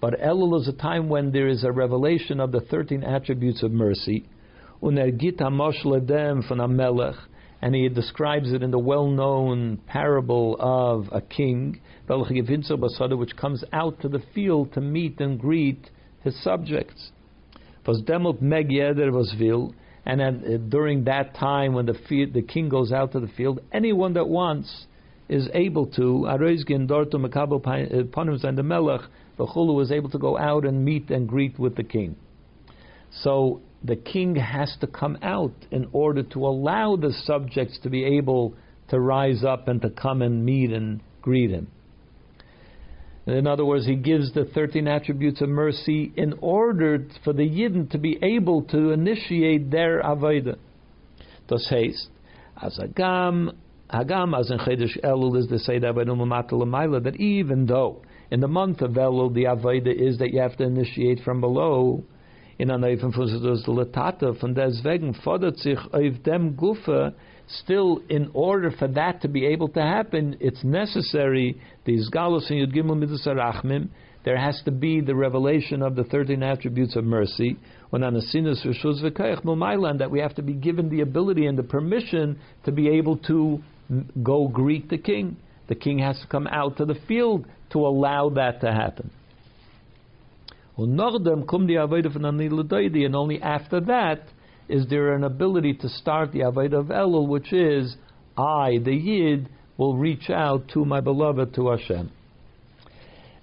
but 0.02 0.20
Elul 0.20 0.60
is 0.60 0.68
a 0.68 0.74
time 0.74 1.08
when 1.08 1.32
there 1.32 1.48
is 1.48 1.64
a 1.64 1.72
revelation 1.72 2.40
of 2.40 2.52
the 2.52 2.60
13 2.60 3.04
attributes 3.04 3.64
of 3.64 3.72
mercy. 3.72 4.26
Unergita 4.82 5.50
mosh 5.50 5.84
ledem 5.86 6.46
von 6.48 6.58
Amelech, 6.58 7.18
and 7.64 7.74
he 7.74 7.88
describes 7.88 8.52
it 8.52 8.62
in 8.62 8.72
the 8.72 8.78
well-known 8.78 9.78
parable 9.88 10.58
of 10.60 11.08
a 11.14 11.22
king, 11.22 11.80
which 13.16 13.38
comes 13.38 13.64
out 13.72 14.02
to 14.02 14.10
the 14.10 14.22
field 14.36 14.74
to 14.74 14.82
meet 14.82 15.22
and 15.22 15.40
greet 15.40 15.90
his 16.26 16.36
subjects. 16.44 17.12
Was 17.88 18.02
was 19.14 19.34
and 20.06 20.22
uh, 20.22 20.58
during 20.68 21.06
that 21.06 21.36
time 21.36 21.74
when 21.74 21.86
the, 21.86 21.94
the 22.34 22.42
king 22.42 22.68
goes 22.68 22.92
out 22.92 23.14
to 23.14 23.22
the 23.22 23.30
field, 23.30 23.62
anyone 23.72 24.16
that 24.16 24.28
wants 24.28 24.88
is 25.30 25.48
able 25.54 25.86
to, 25.86 26.28
Panim 28.12 28.44
and 28.44 28.58
the 28.58 28.64
Melech, 28.64 29.10
Vachulu 29.40 29.82
is 29.82 29.90
able 29.90 30.10
to 30.10 30.20
go 30.20 30.38
out 30.38 30.66
and 30.66 30.84
meet 30.84 31.10
and 31.12 31.30
greet 31.30 31.58
with 31.58 31.78
the 31.78 31.84
king. 31.84 32.18
So 33.22 33.62
the 33.84 33.96
king 33.96 34.36
has 34.36 34.76
to 34.80 34.88
come 34.88 35.18
out 35.22 35.54
in 35.72 35.88
order 35.92 36.24
to 36.24 36.46
allow 36.46 36.96
the 36.96 37.14
subjects 37.26 37.78
to 37.84 37.90
be 37.90 38.06
able 38.18 38.56
to 38.90 39.00
rise 39.00 39.44
up 39.44 39.68
and 39.68 39.82
to 39.82 39.90
come 39.90 40.22
and 40.22 40.46
meet 40.46 40.72
and 40.72 41.02
greet 41.22 41.52
him. 41.52 41.68
In 43.26 43.48
other 43.48 43.64
words, 43.64 43.86
he 43.86 43.96
gives 43.96 44.34
the 44.34 44.46
13 44.46 44.88
attributes 44.88 45.42
of 45.42 45.50
mercy 45.50 46.12
in 46.18 46.34
order 46.42 47.06
for 47.24 47.32
the 47.32 47.48
Yidden 47.50 47.90
to 47.92 47.98
be 47.98 48.20
able 48.22 48.64
to 48.64 48.92
initiate 48.92 49.72
their 49.72 50.02
Avodah. 50.02 50.58
Das 51.48 51.68
heißt, 51.72 52.08
as 52.62 52.78
Agam, 52.80 53.54
Hagam 53.90 54.38
as 54.38 54.52
in 54.52 54.58
Chedesh 54.60 55.00
Elul 55.04 55.38
is 55.38 55.48
the 55.48 55.60
Seder 55.60 55.94
that 55.94 57.16
even 57.18 57.66
though 57.66 58.02
in 58.32 58.40
the 58.40 58.48
month 58.48 58.82
of 58.82 58.92
Elul 58.92 59.34
the 59.34 59.44
Avodah 59.44 59.94
is 59.94 60.18
that 60.18 60.32
you 60.34 60.42
have 60.42 60.58
to 60.58 60.64
initiate 60.64 61.20
from 61.24 61.40
below, 61.40 62.04
in 62.58 62.72
einer 62.72 62.88
Eifenfuss 62.88 63.32
Latata, 63.68 64.34
von 64.34 64.54
deswegen 64.54 65.14
fordert 65.14 65.58
sich 65.58 65.80
auf 65.92 66.22
dem 66.26 66.56
Gufe 66.56 67.14
still, 67.48 68.02
in 68.08 68.30
order 68.34 68.72
for 68.72 68.88
that 68.88 69.22
to 69.22 69.28
be 69.28 69.46
able 69.46 69.68
to 69.70 69.82
happen, 69.82 70.36
it's 70.40 70.64
necessary, 70.64 71.56
these 71.86 72.10
galus 72.10 72.50
and 72.50 72.60
Yud 72.60 72.98
Midas 72.98 73.28
Arachmim, 73.28 73.90
there 74.24 74.38
has 74.38 74.62
to 74.64 74.72
be 74.72 75.02
the 75.02 75.16
revelation 75.16 75.82
of 75.82 75.96
the 75.96 76.04
13 76.06 76.42
attributes 76.44 76.96
of 76.96 77.04
mercy, 77.04 77.58
when 77.90 78.04
on 78.04 78.16
Asinus 78.16 78.66
Rishuz 78.66 79.04
V'Kayach 79.04 79.98
that 79.98 80.10
we 80.10 80.20
have 80.20 80.34
to 80.36 80.42
be 80.42 80.54
given 80.54 80.90
the 80.90 81.02
ability 81.02 81.46
and 81.46 81.58
the 81.58 81.64
permission 81.64 82.40
to 82.64 82.72
be 82.72 82.88
able 82.88 83.18
to 83.18 83.60
go 84.24 84.48
greet 84.48 84.90
the 84.90 84.98
king. 84.98 85.36
The 85.68 85.76
king 85.76 86.00
has 86.00 86.20
to 86.22 86.28
come 86.28 86.48
out 86.48 86.78
to 86.78 86.86
the 86.86 86.96
field 87.08 87.46
to 87.72 87.80
allow 87.80 88.30
that 88.30 88.62
to 88.62 88.72
happen. 88.72 89.12
And 90.76 91.00
only 93.16 93.42
after 93.42 93.80
that 93.82 94.22
is 94.68 94.88
there 94.88 95.14
an 95.14 95.24
ability 95.24 95.74
to 95.76 95.90
start 95.90 96.32
the 96.32 96.40
Avodah 96.40 96.80
of 96.80 96.88
Elul, 96.88 97.28
which 97.28 97.54
is, 97.54 97.96
I, 98.38 98.80
the 98.84 98.96
Yid, 98.96 99.50
will 99.78 99.98
reach 99.98 100.30
out 100.30 100.70
to 100.70 100.86
my 100.86 101.02
beloved, 101.02 101.54
to 101.56 101.70
Hashem. 101.70 102.12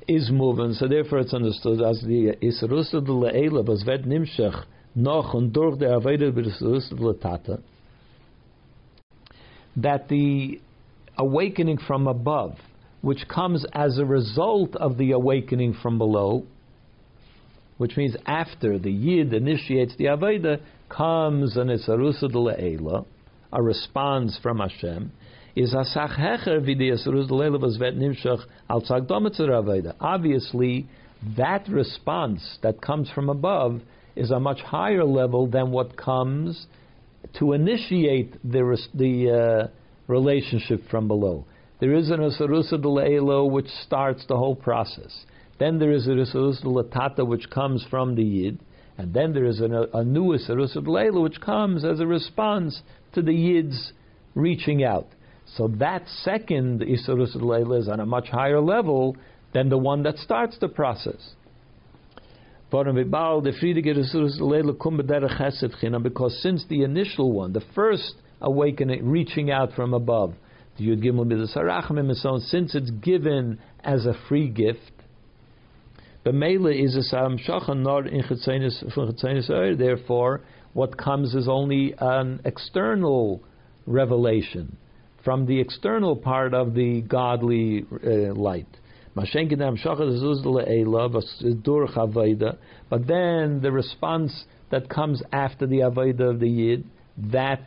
Is 0.08 0.30
moving, 0.32 0.72
so 0.72 0.88
therefore 0.88 1.18
it's 1.20 1.34
understood 1.34 1.80
as 1.82 2.00
the 2.00 2.34
Isrusa 2.42 3.04
de 3.04 3.12
Le'ela, 3.12 3.64
was 3.64 3.84
ved 3.84 4.04
nimshach, 4.04 4.64
noch 4.96 5.34
und 5.34 5.52
durch 5.52 5.78
the 5.78 5.84
Avodah 5.84 6.32
b'Isrusa 6.32 6.98
de 6.98 7.14
Tata, 7.20 7.60
that 9.76 10.08
the 10.08 10.60
awakening 11.16 11.78
from 11.86 12.08
above, 12.08 12.56
which 13.02 13.28
comes 13.28 13.64
as 13.72 13.98
a 13.98 14.04
result 14.04 14.74
of 14.76 14.98
the 14.98 15.12
awakening 15.12 15.74
from 15.80 15.98
below, 15.98 16.44
which 17.80 17.96
means 17.96 18.14
after 18.26 18.78
the 18.78 18.92
Yid 18.92 19.32
initiates 19.32 19.96
the 19.96 20.04
Aveda, 20.04 20.60
comes 20.90 21.56
an 21.56 21.68
Isarusa 21.68 22.24
Le'ela, 22.24 23.06
a 23.54 23.62
response 23.62 24.38
from 24.42 24.58
Hashem, 24.58 25.10
is 25.56 25.72
Asach 25.72 26.14
Hecher 26.14 26.60
v'di 26.60 26.92
tzagdometzer 28.70 29.48
Aveda. 29.48 29.94
Obviously, 29.98 30.88
that 31.38 31.66
response 31.70 32.58
that 32.62 32.82
comes 32.82 33.10
from 33.12 33.30
above 33.30 33.80
is 34.14 34.30
a 34.30 34.38
much 34.38 34.60
higher 34.60 35.02
level 35.02 35.46
than 35.46 35.70
what 35.70 35.96
comes 35.96 36.66
to 37.38 37.54
initiate 37.54 38.34
the, 38.42 38.76
the 38.92 39.30
uh, 39.30 39.68
relationship 40.06 40.82
from 40.90 41.08
below. 41.08 41.46
There 41.80 41.94
is 41.94 42.10
an 42.10 42.18
Asarusa 42.18 42.74
Le'ela 42.74 43.50
which 43.50 43.68
starts 43.86 44.26
the 44.28 44.36
whole 44.36 44.54
process. 44.54 45.24
Then 45.60 45.78
there 45.78 45.92
is 45.92 46.08
a 46.08 46.12
Risarus 46.12 46.64
Latata 46.64 47.24
which 47.24 47.50
comes 47.50 47.84
from 47.90 48.14
the 48.14 48.24
Yid, 48.24 48.58
and 48.96 49.12
then 49.12 49.34
there 49.34 49.44
is 49.44 49.60
a, 49.60 49.88
a 49.92 50.02
new 50.02 50.32
Risarus 50.32 50.74
Leila 50.74 51.20
which 51.20 51.38
comes 51.40 51.84
as 51.84 52.00
a 52.00 52.06
response 52.06 52.80
to 53.12 53.20
the 53.20 53.34
Yid's 53.34 53.92
reaching 54.34 54.82
out. 54.82 55.08
So 55.56 55.68
that 55.78 56.08
second 56.24 56.80
Isarus 56.80 57.34
Leila 57.34 57.78
is 57.78 57.88
on 57.88 58.00
a 58.00 58.06
much 58.06 58.28
higher 58.28 58.60
level 58.60 59.16
than 59.52 59.68
the 59.68 59.76
one 59.76 60.02
that 60.04 60.16
starts 60.16 60.56
the 60.58 60.68
process. 60.68 61.34
Because 62.70 62.86
since 66.42 66.64
the 66.68 66.84
initial 66.84 67.32
one, 67.32 67.52
the 67.52 67.64
first 67.74 68.14
awakening, 68.40 69.06
reaching 69.06 69.50
out 69.50 69.74
from 69.74 69.92
above, 69.92 70.32
the 70.78 70.84
Yud 70.84 71.04
Gimel 71.04 71.26
Midas 71.26 72.50
since 72.50 72.74
it's 72.74 72.90
given 72.90 73.58
as 73.84 74.06
a 74.06 74.14
free 74.28 74.48
gift, 74.48 74.92
B'meila 76.24 76.84
is 76.84 76.96
a 76.96 77.02
sam 77.02 77.38
shachan 77.38 77.82
nor 77.82 78.06
in 78.06 78.22
chetzenis 78.22 79.78
Therefore, 79.78 80.42
what 80.74 80.98
comes 80.98 81.34
is 81.34 81.48
only 81.48 81.94
an 81.98 82.40
external 82.44 83.42
revelation 83.86 84.76
from 85.24 85.46
the 85.46 85.60
external 85.60 86.14
part 86.16 86.52
of 86.52 86.74
the 86.74 87.00
godly 87.00 87.86
uh, 88.04 88.34
light. 88.34 88.66
But 89.14 89.24
then 93.06 93.60
the 93.60 93.72
response 93.72 94.44
that 94.70 94.88
comes 94.88 95.22
after 95.32 95.66
the 95.66 95.78
avodah 95.78 96.30
of 96.30 96.40
the 96.40 96.48
yid, 96.48 96.84
that 97.16 97.66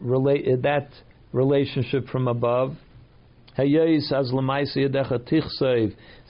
relate 0.00 0.62
that 0.62 0.88
relationship 1.32 2.08
from 2.08 2.28
above, 2.28 2.76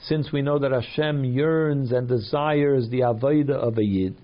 since 0.03 0.31
we 0.31 0.41
know 0.41 0.59
that 0.59 0.71
Hashem 0.71 1.23
yearns 1.23 1.91
and 1.91 2.07
desires 2.07 2.89
the 2.89 2.99
Avodah 2.99 3.55
of 3.55 3.77
a 3.77 3.83
Yid, 3.83 4.15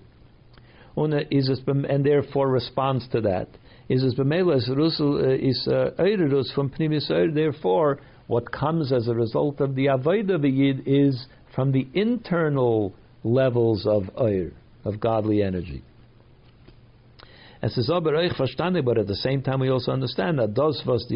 and 0.96 2.04
therefore 2.04 2.48
responds 2.48 3.08
to 3.08 3.20
that. 3.22 3.48
Uh, 3.90 3.94
uh, 7.10 7.34
therefore, 7.34 8.00
what 8.28 8.52
comes 8.52 8.92
as 8.92 9.08
a 9.08 9.14
result 9.14 9.60
of 9.60 9.74
the 9.74 9.86
Avodah 9.86 10.34
of 10.36 10.44
a 10.44 10.48
Yid 10.48 10.82
is 10.86 11.26
from 11.54 11.72
the 11.72 11.88
internal 11.94 12.94
levels 13.24 13.86
of 13.86 14.04
Eir, 14.16 14.52
of 14.84 15.00
godly 15.00 15.42
energy. 15.42 15.82
But 17.62 17.74
at 17.74 19.06
the 19.06 19.18
same 19.22 19.42
time 19.42 19.60
we 19.60 19.70
also 19.70 19.92
understand 19.92 20.38
that 20.38 20.54
das 20.54 20.82
was 20.84 21.06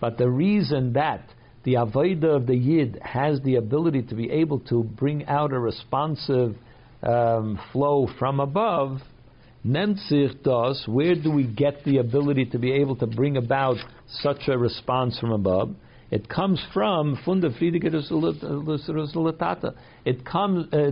but 0.00 0.18
the 0.18 0.28
reason 0.28 0.92
that 0.92 1.22
the 1.64 1.74
Avodah 1.74 2.36
of 2.36 2.46
the 2.46 2.56
Yid 2.56 2.98
has 3.02 3.40
the 3.40 3.56
ability 3.56 4.02
to 4.02 4.14
be 4.14 4.30
able 4.30 4.60
to 4.60 4.84
bring 4.84 5.24
out 5.26 5.52
a 5.52 5.58
responsive 5.58 6.56
um, 7.02 7.58
flow 7.72 8.08
from 8.18 8.38
above, 8.40 8.98
Nemtzich 9.66 10.42
does, 10.42 10.84
where 10.86 11.14
do 11.14 11.30
we 11.30 11.44
get 11.44 11.82
the 11.84 11.98
ability 11.98 12.44
to 12.46 12.58
be 12.58 12.72
able 12.72 12.96
to 12.96 13.06
bring 13.06 13.38
about 13.38 13.76
such 14.08 14.48
a 14.48 14.58
response 14.58 15.18
from 15.18 15.32
above? 15.32 15.74
It 16.10 16.28
comes 16.28 16.62
from 16.72 17.18
Funda 17.24 17.48
It 20.04 20.24
comes 20.24 20.66
uh, 20.72 20.90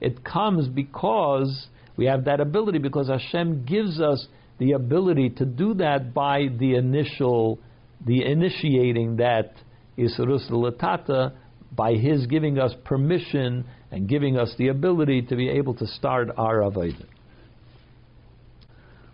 It 0.00 0.24
comes 0.24 0.68
because 0.68 1.66
we 1.96 2.06
have 2.06 2.24
that 2.24 2.40
ability 2.40 2.78
because 2.78 3.08
Hashem 3.08 3.66
gives 3.66 4.00
us 4.00 4.26
the 4.58 4.72
ability 4.72 5.30
to 5.30 5.44
do 5.44 5.74
that 5.74 6.14
by 6.14 6.46
the 6.58 6.76
initial, 6.76 7.58
the 8.06 8.24
initiating 8.24 9.16
that 9.16 9.54
Isrus 9.98 10.50
Latata, 10.50 11.32
by 11.74 11.94
His 11.94 12.26
giving 12.26 12.58
us 12.58 12.72
permission 12.84 13.64
and 13.90 14.08
giving 14.08 14.36
us 14.36 14.54
the 14.58 14.68
ability 14.68 15.22
to 15.22 15.36
be 15.36 15.48
able 15.48 15.74
to 15.74 15.86
start 15.86 16.28
our 16.36 16.58
Avodah. 16.60 17.06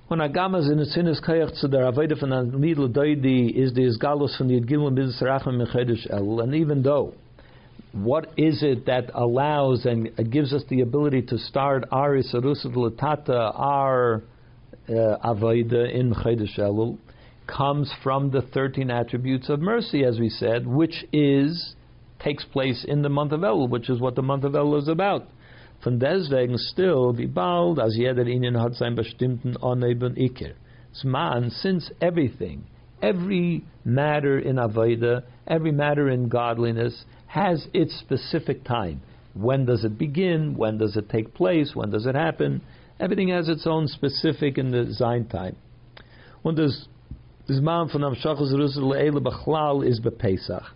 When 0.08 0.18
Agamas 0.18 0.70
in 0.70 0.84
Sinnes 0.86 1.20
Kayach 1.20 1.60
to 1.60 1.68
the 1.68 1.76
Avodah 1.78 2.18
from 2.18 2.30
Nidl 2.30 2.92
Doidi 2.92 3.54
is 3.54 3.72
the 3.74 3.82
Isgalus 3.82 4.36
from 4.36 4.48
the 4.48 4.60
Yidgimel 4.60 4.92
Mitzvah 4.92 5.24
Racham 5.24 5.64
Mechedesh 5.64 6.10
El, 6.10 6.40
and 6.40 6.54
even 6.54 6.82
though 6.82 7.14
what 7.92 8.26
is 8.36 8.62
it 8.62 8.86
that 8.86 9.10
allows 9.14 9.84
and 9.84 10.10
gives 10.30 10.52
us 10.52 10.62
the 10.68 10.80
ability 10.80 11.22
to 11.22 11.38
start 11.38 11.84
our 11.90 12.16
Isarus 12.16 12.64
Latata, 12.66 13.52
our 13.58 14.22
uh, 14.90 15.18
Avoida 15.24 15.92
in 15.92 16.12
Chodesh 16.12 16.58
Elul 16.58 16.98
comes 17.46 17.92
from 18.02 18.30
the 18.30 18.42
13 18.42 18.90
attributes 18.90 19.48
of 19.48 19.60
mercy, 19.60 20.04
as 20.04 20.18
we 20.18 20.28
said, 20.28 20.66
which 20.66 21.04
is 21.12 21.74
takes 22.18 22.44
place 22.44 22.84
in 22.86 23.02
the 23.02 23.08
month 23.08 23.32
of 23.32 23.40
Elul, 23.40 23.68
which 23.68 23.88
is 23.88 24.00
what 24.00 24.14
the 24.14 24.22
month 24.22 24.44
of 24.44 24.52
Elul 24.52 24.80
is 24.80 24.88
about. 24.88 25.26
Von 25.82 25.98
deswegen 25.98 26.58
still, 26.58 27.14
wie 27.14 27.26
bald, 27.26 27.78
jeder 27.96 28.26
ihnen 28.26 28.54
hat 28.54 28.74
sein 28.74 28.94
bestimmten 28.94 29.56
Oneben 29.62 30.16
Iker. 30.18 30.52
Since 30.92 31.90
everything, 32.00 32.64
every 33.00 33.64
matter 33.84 34.38
in 34.38 34.56
Avodah, 34.56 35.22
every 35.46 35.72
matter 35.72 36.10
in 36.10 36.28
godliness 36.28 37.04
has 37.28 37.66
its 37.72 37.98
specific 37.98 38.64
time. 38.64 39.00
When 39.34 39.64
does 39.64 39.84
it 39.84 39.96
begin? 39.96 40.56
When 40.56 40.76
does 40.76 40.96
it 40.96 41.08
take 41.08 41.32
place? 41.32 41.74
When 41.74 41.90
does 41.90 42.04
it 42.04 42.14
happen? 42.14 42.60
Everything 43.00 43.28
has 43.28 43.48
its 43.48 43.66
own 43.66 43.88
specific 43.88 44.58
in 44.58 44.70
the 44.72 44.84
design 44.84 45.26
time. 45.26 45.56
When 46.42 46.54
there's 46.54 46.86
Zman 47.48 47.90
von 47.90 48.02
Amshachas 48.02 48.50
Jerusalem 48.50 48.90
Le'ela 48.90 49.22
B'chlal 49.22 49.88
is 49.88 50.00
B'Pesach. 50.00 50.66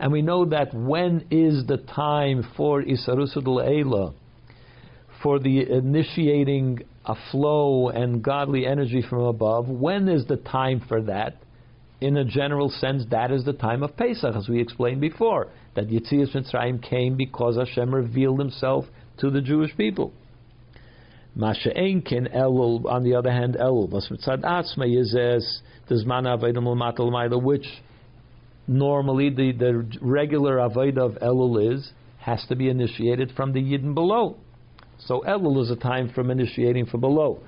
And 0.00 0.10
we 0.10 0.22
know 0.22 0.46
that 0.46 0.72
when 0.72 1.26
is 1.30 1.66
the 1.66 1.76
time 1.76 2.42
for 2.56 2.82
Isarusul 2.82 3.44
Le'ela, 3.44 4.14
for 5.22 5.38
the 5.38 5.70
initiating 5.70 6.80
a 7.04 7.14
flow 7.30 7.90
and 7.90 8.24
godly 8.24 8.66
energy 8.66 9.02
from 9.08 9.20
above, 9.20 9.68
when 9.68 10.08
is 10.08 10.26
the 10.26 10.36
time 10.38 10.82
for 10.88 11.02
that? 11.02 11.36
In 12.00 12.16
a 12.16 12.24
general 12.24 12.70
sense, 12.70 13.04
that 13.10 13.30
is 13.30 13.44
the 13.44 13.52
time 13.52 13.82
of 13.82 13.94
Pesach, 13.96 14.34
as 14.34 14.48
we 14.48 14.60
explained 14.60 15.02
before, 15.02 15.48
that 15.76 15.88
Yitzias 15.88 16.34
Mitzrayim 16.34 16.82
came 16.82 17.16
because 17.16 17.56
Hashem 17.56 17.94
revealed 17.94 18.40
himself 18.40 18.86
to 19.18 19.30
the 19.30 19.42
Jewish 19.42 19.76
people. 19.76 20.12
Masha 21.36 21.70
Enkin 21.70 22.32
Elul, 22.34 22.86
on 22.86 23.02
the 23.02 23.14
other 23.14 23.32
hand, 23.32 23.56
Elul. 23.60 23.90
Was 23.90 24.08
mitzad 24.08 24.42
atzma 24.42 24.86
yizes, 24.86 25.60
does 25.88 26.06
mana 26.06 26.38
avaydam 26.38 26.62
matal 26.76 27.42
which 27.42 27.66
normally 28.68 29.30
the, 29.30 29.52
the 29.52 29.98
regular 30.00 30.58
avodah 30.58 30.98
of 30.98 31.12
Elul 31.20 31.74
is, 31.74 31.90
has 32.18 32.44
to 32.48 32.54
be 32.54 32.68
initiated 32.68 33.32
from 33.32 33.52
the 33.52 33.60
Yidden 33.60 33.94
below. 33.94 34.36
So 34.98 35.24
Elul 35.26 35.62
is 35.62 35.70
a 35.70 35.76
time 35.76 36.12
from 36.14 36.30
initiating 36.30 36.86
from 36.86 37.00
below. 37.00 37.40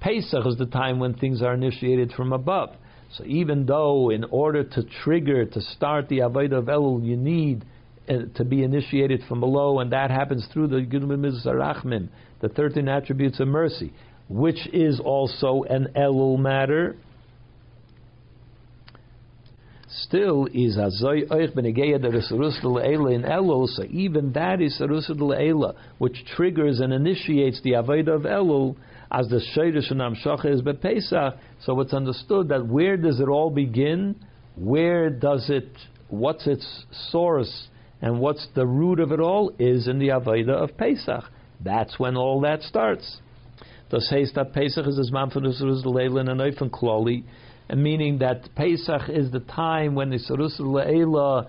Pesach 0.00 0.46
is 0.46 0.56
the 0.56 0.66
time 0.66 0.98
when 0.98 1.14
things 1.14 1.42
are 1.42 1.54
initiated 1.54 2.12
from 2.12 2.32
above. 2.32 2.70
So 3.12 3.24
even 3.24 3.66
though 3.66 4.10
in 4.10 4.24
order 4.24 4.64
to 4.64 4.82
trigger, 5.04 5.44
to 5.44 5.60
start 5.60 6.08
the 6.08 6.18
avodah 6.20 6.58
of 6.58 6.64
Elul, 6.64 7.04
you 7.04 7.16
need 7.16 7.64
to 8.06 8.44
be 8.44 8.62
initiated 8.62 9.22
from 9.28 9.40
below, 9.40 9.80
and 9.80 9.92
that 9.92 10.10
happens 10.10 10.46
through 10.52 10.68
the 10.68 10.80
Rachmim, 11.46 12.08
the 12.40 12.48
13 12.48 12.88
attributes 12.88 13.40
of 13.40 13.48
mercy, 13.48 13.92
which 14.28 14.66
is 14.72 15.00
also 15.00 15.62
an 15.64 15.88
Elul 15.96 16.38
matter. 16.38 16.96
Still 19.88 20.46
is 20.52 20.76
in 23.14 23.22
Elul, 23.22 23.68
so 23.68 23.84
even 23.84 24.32
that 24.32 24.60
is 24.60 24.78
Sarusal 24.80 25.16
Eila, 25.16 25.74
which 25.98 26.24
triggers 26.36 26.80
and 26.80 26.92
initiates 26.92 27.60
the 27.62 27.72
Avodah 27.72 28.16
of 28.16 28.22
Elul, 28.22 28.76
as 29.10 29.28
the 29.28 29.40
Shayrish 29.56 29.90
and 29.90 30.00
Amshacha 30.00 30.52
is 30.52 30.60
Pesach. 30.82 31.34
So 31.64 31.80
it's 31.80 31.94
understood 31.94 32.48
that 32.48 32.66
where 32.66 32.96
does 32.96 33.20
it 33.20 33.28
all 33.28 33.50
begin? 33.50 34.16
Where 34.56 35.08
does 35.10 35.48
it? 35.48 35.68
What's 36.08 36.46
its 36.46 36.84
source? 37.10 37.68
And 38.00 38.20
what's 38.20 38.46
the 38.54 38.66
root 38.66 39.00
of 39.00 39.12
it 39.12 39.20
all 39.20 39.52
is 39.58 39.88
in 39.88 39.98
the 39.98 40.08
Avodah 40.08 40.62
of 40.62 40.76
Pesach. 40.76 41.24
That's 41.64 41.98
when 41.98 42.16
all 42.16 42.40
that 42.42 42.62
starts. 42.62 43.20
Das 43.90 44.10
heißt, 44.10 44.34
that 44.34 44.52
Pesach 44.52 44.86
is 44.86 44.98
as 44.98 45.12
man 45.12 45.30
von 45.30 45.44
Leilin 45.44 46.28
and 46.28 46.40
Eifan 46.40 46.70
Kloli, 46.70 47.24
meaning 47.74 48.18
that 48.18 48.48
Pesach 48.54 49.08
is 49.08 49.30
the 49.30 49.40
time 49.40 49.94
when 49.94 50.10
the 50.10 50.18
Sarus 50.18 50.58
Leila 50.58 51.46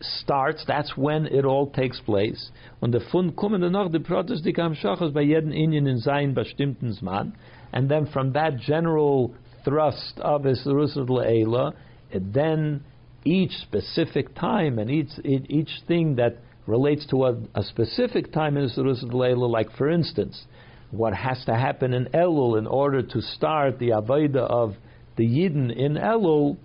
starts, 0.00 0.64
that's 0.66 0.96
when 0.96 1.26
it 1.26 1.44
all 1.44 1.70
takes 1.70 2.00
place. 2.00 2.50
Und 2.80 2.92
der 2.92 3.00
Fund 3.10 3.36
kommen 3.36 3.60
dann 3.60 3.72
noch 3.72 3.90
die 3.90 3.98
Protest, 3.98 4.44
die 4.44 4.52
kam 4.52 4.74
Schachas 4.74 5.12
bei 5.12 5.22
jedem 5.22 5.50
Indien 5.50 5.86
in 5.86 5.98
sein 5.98 6.34
bestimmten 6.34 6.92
Zman. 6.92 7.34
And 7.72 7.90
then 7.90 8.06
from 8.06 8.32
that 8.34 8.58
general 8.58 9.34
thrust 9.64 10.20
of 10.20 10.42
the 10.42 10.54
Sarus 10.54 10.96
Leila, 10.96 11.74
it 12.10 12.32
then 12.32 12.84
each 13.32 13.52
specific 13.52 14.34
time 14.34 14.78
and 14.78 14.90
each 14.90 15.10
each 15.24 15.70
thing 15.86 16.16
that 16.16 16.36
relates 16.66 17.06
to 17.06 17.24
a, 17.24 17.36
a 17.54 17.62
specific 17.62 18.32
time 18.32 18.56
in 18.56 18.68
Surus 18.68 19.02
Leila, 19.02 19.46
like 19.46 19.70
for 19.72 19.88
instance, 19.88 20.44
what 20.90 21.14
has 21.14 21.42
to 21.46 21.54
happen 21.54 21.94
in 21.94 22.06
Elul 22.06 22.58
in 22.58 22.66
order 22.66 23.02
to 23.02 23.20
start 23.20 23.78
the 23.78 23.90
Avodah 23.90 24.48
of 24.50 24.74
the 25.16 25.24
Yidden 25.24 25.74
in 25.74 25.94
Elul, 25.94 26.56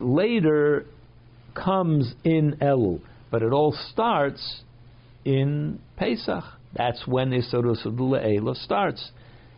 later 0.00 0.86
comes 1.54 2.14
in 2.24 2.56
Elul, 2.60 3.00
but 3.30 3.42
it 3.42 3.52
all 3.52 3.76
starts 3.92 4.62
in 5.24 5.78
Pesach. 5.96 6.44
That's 6.76 7.06
when 7.06 7.30
the 7.30 7.36
Isarus 7.36 7.84
Leila 7.84 8.54
starts. 8.56 9.10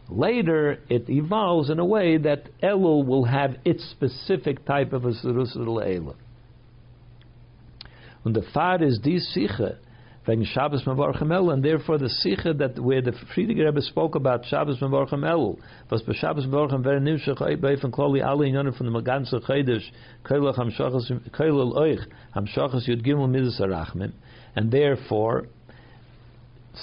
Later, 0.08 0.78
it 0.88 1.08
evolves 1.10 1.68
in 1.68 1.78
a 1.80 1.84
way 1.84 2.16
that 2.18 2.44
Elul 2.62 3.04
will 3.04 3.24
have 3.24 3.56
its 3.64 3.84
specific 3.90 4.64
type 4.64 4.92
of 4.92 5.04
a 5.04 5.08
Elul. 5.08 6.14
And 8.24 8.34
the 8.34 8.42
far 8.54 8.82
is 8.82 9.00
this 9.02 9.36
Siche, 9.36 9.76
when 10.24 10.44
Shabbos 10.44 10.84
Mavarchem 10.84 11.28
Elul, 11.28 11.54
and 11.54 11.64
therefore 11.64 11.98
the 11.98 12.10
Siche 12.24 12.56
that 12.58 12.78
where 12.78 13.02
the 13.02 13.12
Friediger 13.34 13.66
Rebbe 13.66 13.82
spoke 13.82 14.14
about 14.14 14.44
Shabbos 14.46 14.78
Mavarchem 14.78 15.24
Elul, 15.24 15.58
was 15.90 16.02
bei 16.02 16.12
Shabbos 16.12 16.46
Mavarchem 16.46 16.84
very 16.84 17.00
nimshach 17.00 17.60
bei 17.60 17.76
von 17.76 17.90
Kloli 17.90 18.24
alle 18.24 18.46
Inyonen 18.46 18.76
von 18.76 18.92
dem 18.92 19.04
ganzen 19.04 19.40
Chedesh, 19.40 19.90
Keilach 20.24 20.56
Hamshachas, 20.56 21.10
Keilal 21.30 21.76
Oich, 21.76 22.00
Hamshachas 22.34 22.88
Yud 22.88 23.04
Gimel 23.04 23.28
Midas 23.28 23.60
and 24.54 24.70
therefore 24.70 25.48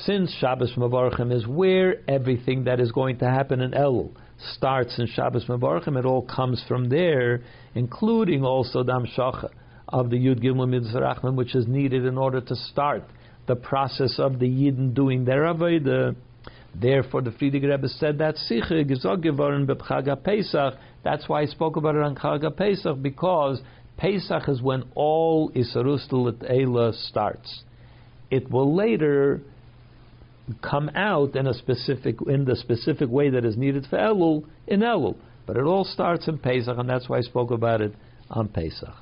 since 0.06 0.34
Shabbos 0.40 0.74
Mavarchim 0.76 1.32
is 1.32 1.48
where 1.48 1.98
everything 2.08 2.64
that 2.66 2.80
is 2.80 2.92
going 2.92 3.20
to 3.20 3.26
happen 3.26 3.62
in 3.62 3.72
Elul 3.72 4.12
starts 4.56 4.98
in 5.00 5.08
Shabbos 5.08 5.46
Mavarchim, 5.46 5.98
it 5.98 6.06
all 6.06 6.24
comes 6.24 6.64
from 6.68 6.90
there, 6.90 7.42
including 7.76 8.44
also 8.44 8.84
Dam 8.84 9.06
Shacha 9.06 9.50
of 9.88 10.10
the 10.10 10.18
Yud 10.18 10.44
Gimel 10.44 10.68
Mitzrachim, 10.68 11.36
which 11.36 11.56
is 11.56 11.68
needed 11.68 12.06
in 12.06 12.18
order 12.18 12.42
to 12.42 12.56
start 12.56 13.04
the 13.48 13.56
process 13.56 14.16
of 14.18 14.40
the 14.40 14.48
Yidden 14.48 14.94
doing 14.94 15.26
their 15.26 15.44
Avodah. 15.44 16.16
Therefore, 16.76 17.22
the 17.22 17.30
Frierdiker 17.30 17.70
Rebbe 17.70 17.88
said 17.88 18.18
that 18.18 18.36
Siche 18.36 18.90
Gezogevoren 18.90 19.68
Bepchaga 19.68 20.22
Pesach. 20.22 20.74
That's 21.04 21.30
why 21.30 21.42
I 21.42 21.46
spoke 21.46 21.76
about 21.76 21.96
it 21.96 22.02
on 22.02 22.16
Chaga 22.16 22.56
Pesach 22.56 23.00
because 23.02 23.62
Pesach 23.98 24.50
is 24.50 24.62
when 24.62 24.84
all 24.96 25.52
Isarustul 25.52 26.34
Eila 26.52 26.94
starts. 27.10 27.64
It 28.32 28.50
will 28.50 28.76
later 28.76 29.42
come 30.62 30.90
out 30.96 31.36
in 31.36 31.48
a 31.48 31.54
specific 31.54 32.18
in 32.28 32.46
the 32.46 32.56
specific 32.56 33.10
way 33.10 33.30
that 33.30 33.46
is 33.46 33.58
needed 33.58 33.86
for 33.90 33.98
Elul 33.98 34.46
in 34.68 34.82
Elul. 34.82 35.16
But 35.46 35.58
it 35.58 35.64
all 35.64 35.84
starts 35.84 36.28
in 36.28 36.38
Pesach, 36.38 36.78
and 36.78 36.90
that's 36.90 37.10
why 37.10 37.18
I 37.18 37.22
spoke 37.22 37.52
about 37.52 37.82
it 37.82 37.94
on 38.30 38.48
Pesach. 38.48 38.96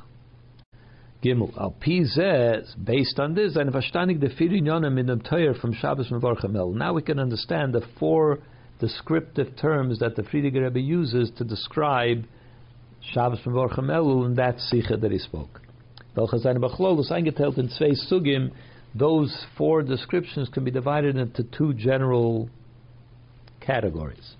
Gimel 1.23 1.55
al 1.57 1.75
Pizes, 1.79 2.75
based 2.83 3.19
on 3.19 3.35
this, 3.35 3.55
and 3.55 3.71
verstandig 3.71 4.19
the 4.19 4.29
Firinyonim 4.29 4.99
in 4.99 5.05
the 5.05 5.17
Torah 5.17 5.53
from 5.53 5.73
Shabbos 5.73 6.09
Mevorchem 6.09 6.55
El. 6.55 6.71
Now 6.71 6.93
we 6.93 7.03
can 7.03 7.19
understand 7.19 7.73
the 7.73 7.85
four 7.99 8.39
descriptive 8.79 9.55
terms 9.55 9.99
that 9.99 10.15
the 10.15 10.23
Friediger 10.23 10.63
Rebbe 10.63 10.79
uses 10.79 11.31
to 11.37 11.43
describe 11.43 12.25
Shabbos 13.13 13.39
Mevorchem 13.45 13.85
Elul 13.85 14.25
in 14.25 14.35
that 14.35 14.57
Sicha 14.57 14.99
that 14.99 15.11
he 15.11 15.19
spoke. 15.19 15.61
Welche 16.15 16.39
seine 16.39 16.59
Bachlolus 16.59 17.11
eingeteilt 17.11 17.57
in 17.57 17.69
zwei 17.69 17.93
Sugim, 18.09 18.51
those 18.93 19.45
four 19.57 19.81
descriptions 19.83 20.49
can 20.49 20.63
be 20.63 20.71
divided 20.71 21.15
into 21.15 21.43
two 21.43 21.73
general 21.73 22.49
categories. 23.59 24.35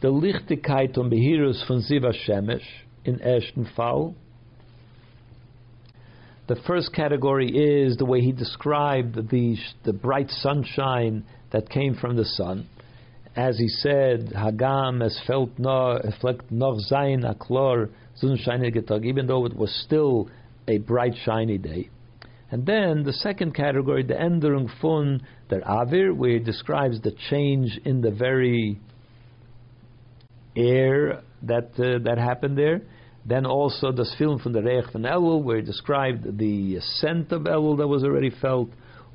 The 0.00 0.08
Lichtigkeit 0.08 0.96
und 0.96 1.10
Behirus 1.10 1.66
von 1.66 1.80
Siva 1.82 2.12
Shemesh 2.12 2.64
in 3.04 3.20
ersten 3.20 3.68
Fall. 3.76 4.14
The 6.46 6.56
first 6.66 6.92
category 6.92 7.48
is 7.48 7.96
the 7.96 8.04
way 8.04 8.20
he 8.20 8.32
described 8.32 9.30
the, 9.30 9.56
the 9.84 9.92
bright 9.92 10.30
sunshine 10.30 11.24
that 11.52 11.70
came 11.70 11.94
from 11.94 12.16
the 12.16 12.24
sun. 12.24 12.68
As 13.36 13.58
he 13.58 13.68
said, 13.68 14.32
Hagam 14.34 15.02
es 15.02 15.18
felt 15.26 15.58
no, 15.58 15.98
fleckt 16.22 16.50
noch 16.50 16.78
sein 16.80 17.22
aklor 17.22 17.90
even 18.22 19.26
though 19.26 19.44
it 19.44 19.56
was 19.56 19.82
still 19.84 20.28
a 20.68 20.78
bright 20.78 21.14
shiny 21.24 21.58
day. 21.58 21.90
And 22.54 22.64
then 22.64 23.02
the 23.02 23.12
second 23.12 23.52
category, 23.52 24.04
the 24.04 24.14
Enderung 24.14 24.70
von 24.80 25.20
der 25.48 25.60
Avir, 25.62 26.14
where 26.14 26.36
it 26.36 26.44
describes 26.44 27.00
the 27.00 27.10
change 27.28 27.80
in 27.84 28.00
the 28.00 28.12
very 28.12 28.78
air 30.54 31.24
that 31.42 31.70
uh, 31.80 31.98
that 32.04 32.16
happened 32.16 32.56
there. 32.56 32.82
Then 33.26 33.44
also 33.44 33.90
the 33.90 34.08
film 34.16 34.38
from 34.38 34.52
the 34.52 34.62
Reich 34.62 34.92
von 34.92 35.02
Elul, 35.02 35.42
where 35.42 35.56
it 35.56 35.66
described 35.66 36.38
the 36.38 36.78
scent 36.78 37.32
of 37.32 37.42
Elul 37.42 37.78
that 37.78 37.88
was 37.88 38.04
already 38.04 38.30
felt, 38.30 38.70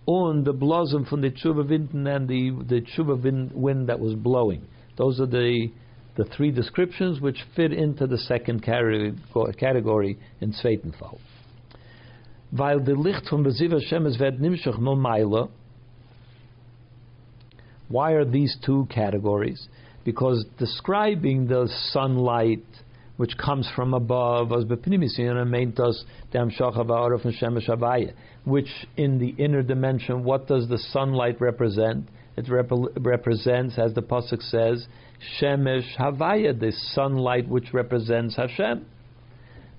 and 0.06 0.44
the 0.44 0.52
blossom 0.52 1.06
from 1.06 1.22
the 1.22 1.30
Tshuva 1.30 1.66
wind 1.66 1.94
and 1.94 2.28
the 2.28 2.52
the 2.68 2.82
Tshuva 2.82 3.54
wind, 3.54 3.88
that 3.88 4.02
was 4.02 4.16
blowing. 4.16 4.68
Those 4.98 5.22
are 5.22 5.28
the 5.28 5.72
the 6.18 6.26
three 6.26 6.52
descriptions 6.52 7.22
which 7.22 7.38
fit 7.56 7.72
into 7.72 8.06
the 8.06 8.18
second 8.18 8.64
category 8.64 10.18
in 10.42 10.52
Zweitenfall 10.52 11.20
weil 12.52 12.80
der 12.80 12.96
Licht 12.96 13.28
von 13.30 13.44
Beziv 13.44 13.72
Hashem 13.72 14.06
es 14.06 14.20
wird 14.20 14.40
nimshach 14.40 14.78
no 14.80 14.96
maila. 14.96 15.50
Why 17.90 18.14
are 18.14 18.26
these 18.26 18.58
two 18.64 18.88
categories? 18.90 19.68
Because 20.04 20.46
describing 20.58 21.48
the 21.48 21.68
sunlight 21.92 22.64
which 23.18 23.38
comes 23.38 23.70
from 23.76 23.94
above, 23.94 24.54
as 24.54 24.64
which 28.46 28.88
in 28.96 29.20
the 29.20 29.36
inner 29.38 29.62
dimension, 29.62 30.24
what 30.24 30.48
does 30.48 30.70
the 30.70 30.78
sunlight 30.78 31.42
represent? 31.42 32.08
It 32.38 32.48
rep- 32.48 32.72
represents, 33.02 33.78
as 33.78 33.94
the 33.94 34.02
pasuk 34.02 34.42
says, 34.42 34.88
Shemesh 35.38 35.98
Havaya, 35.98 36.58
the 36.58 36.72
sunlight 36.94 37.50
which 37.50 37.74
represents 37.74 38.38
Hashem, 38.38 38.86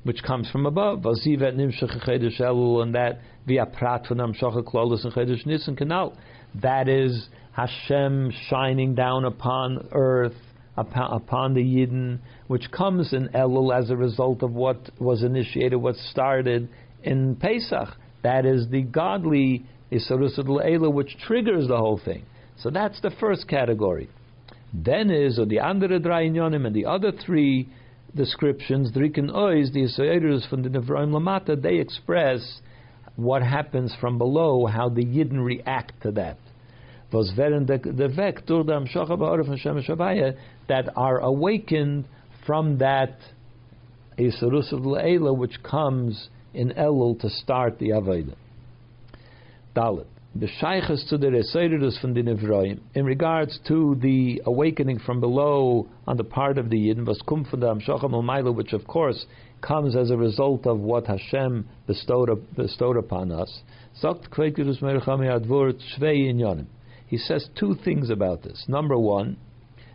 which 0.03 0.23
comes 0.23 0.51
from 0.51 0.67
above. 0.67 1.01
Vazivet 1.01 1.55
Nimshach 1.57 2.07
Elul, 2.41 2.83
and 2.83 2.95
that 2.95 3.21
via 3.47 3.67
Prat 3.67 4.05
V'Nam 4.05 4.39
Shachak 4.39 5.05
and 5.05 5.13
Chedesh 5.13 5.77
Canal. 5.77 6.17
That 6.63 6.89
is 6.89 7.29
Hashem 7.53 8.33
shining 8.49 8.95
down 8.95 9.25
upon 9.25 9.89
earth, 9.93 10.37
upon, 10.77 11.55
the 11.55 11.63
Yidden, 11.63 12.19
which 12.47 12.71
comes 12.71 13.13
in 13.13 13.29
Elul 13.29 13.77
as 13.77 13.91
a 13.91 13.97
result 13.97 14.43
of 14.43 14.53
what 14.53 14.79
was 14.99 15.23
initiated, 15.23 15.81
what 15.81 15.97
started 15.97 16.69
in 17.03 17.37
Pesach. 17.37 17.89
That 18.23 18.47
is 18.47 18.69
the 18.71 18.83
godly 18.83 19.67
Isarusul 19.93 20.65
Eila, 20.65 20.93
which 20.93 21.17
triggers 21.27 21.69
the 21.69 21.77
whole 21.77 22.01
thing. 22.03 22.25
So 22.59 22.71
that's 22.71 23.01
the 23.01 23.11
first 23.21 23.49
category. 23.49 24.09
Then 24.73 25.11
is, 25.11 25.39
or 25.39 25.47
the 25.47 25.59
andere 25.59 25.99
drei 25.99 26.27
and 26.27 26.75
the 26.75 26.87
other 26.87 27.13
three 27.13 27.69
descriptions, 28.15 28.93
Driken 28.93 29.31
Ois, 29.31 29.73
the 29.73 29.81
Yisraelis 29.81 30.49
from 30.49 30.63
the 30.63 30.69
Nevraim 30.69 31.11
Lamata, 31.11 31.61
they 31.61 31.77
express 31.79 32.61
what 33.17 33.43
happens 33.43 33.95
from 34.01 34.19
below, 34.19 34.67
how 34.67 34.89
the 34.89 35.05
Yidden 35.05 35.45
react 35.45 36.03
to 36.03 36.11
that. 36.13 36.39
Those 37.13 37.33
that 40.69 40.93
are 40.97 41.19
awakened 41.19 42.05
from 42.47 42.79
that 42.79 43.19
Yisrus 44.19 44.73
of 44.73 44.81
Le'ela, 44.81 45.37
which 45.37 45.63
comes 45.63 46.29
in 46.55 46.71
Elul 46.71 47.19
to 47.21 47.31
start 47.31 47.79
the 47.79 47.91
Avodah. 47.91 48.37
Dalit. 49.75 50.07
The 50.37 50.47
to 51.09 51.19
the 51.19 51.29
from 51.99 52.15
the 52.15 52.23
in 52.95 53.05
regards 53.05 53.59
to 53.67 53.97
the 53.97 54.41
awakening 54.47 55.01
from 55.01 55.19
below 55.19 55.89
on 56.07 56.17
the 56.17 56.25
part 56.25 56.57
of 56.57 56.71
the 56.71 56.77
Yidden, 56.77 57.05
was 57.05 57.21
kum 57.27 57.45
from 57.45 57.59
the 57.59 57.69
which 58.53 58.73
of 58.73 58.87
course 58.87 59.27
comes 59.61 59.97
as 59.97 60.11
a 60.11 60.17
result 60.17 60.69
of 60.69 60.79
what 60.79 61.09
Hashem 61.09 61.69
bestowed, 61.89 62.31
bestowed 62.57 62.97
upon 62.97 63.33
us. 63.33 63.63
He 67.07 67.19
says 67.19 67.49
two 67.59 67.75
things 67.75 68.11
about 68.11 68.43
this. 68.45 68.65
Number 68.69 68.97
one, 68.97 69.37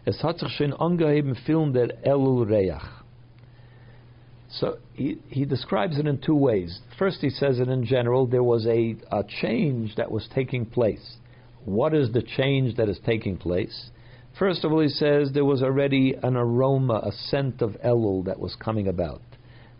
es 0.06 0.22
hat 0.22 0.40
sich 0.40 0.52
schon 0.52 0.74
angeheben 0.74 1.38
film 1.46 1.72
der 1.72 1.88
Elul 2.06 2.46
Reach. 2.46 2.95
So 4.60 4.78
he, 4.94 5.18
he 5.28 5.46
describes 5.46 5.98
it 5.98 6.08
in 6.08 6.20
two 6.20 6.36
ways. 6.36 6.80
First, 6.98 7.18
he 7.22 7.30
says 7.30 7.58
that 7.58 7.68
in 7.68 7.86
general 7.86 8.26
there 8.26 8.44
was 8.44 8.66
a, 8.66 8.96
a 9.12 9.24
change 9.42 9.96
that 9.96 10.12
was 10.12 10.28
taking 10.34 10.66
place. 10.66 11.18
What 11.66 11.94
is 11.94 12.12
the 12.14 12.22
change 12.22 12.78
that 12.78 12.88
is 12.88 13.00
taking 13.06 13.38
place? 13.38 13.90
First 14.38 14.64
of 14.64 14.72
all, 14.72 14.82
he 14.82 14.90
says 14.90 15.32
there 15.34 15.46
was 15.46 15.64
already 15.64 16.14
an 16.22 16.36
aroma, 16.36 17.02
a 17.04 17.12
scent 17.12 17.62
of 17.62 17.72
Elul 17.84 18.26
that 18.26 18.40
was 18.40 18.56
coming 18.56 18.88
about. 18.88 19.22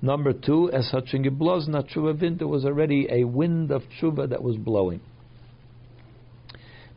Number 0.02 0.34
two, 0.34 0.72
as 0.72 0.92
blozna 0.92 1.84
tshuva 1.90 2.38
there 2.38 2.48
was 2.48 2.66
already 2.66 3.08
a 3.10 3.24
wind 3.24 3.72
of 3.72 3.84
tshuva 4.00 4.30
that 4.30 4.44
was 4.44 4.58
blowing. 4.58 5.02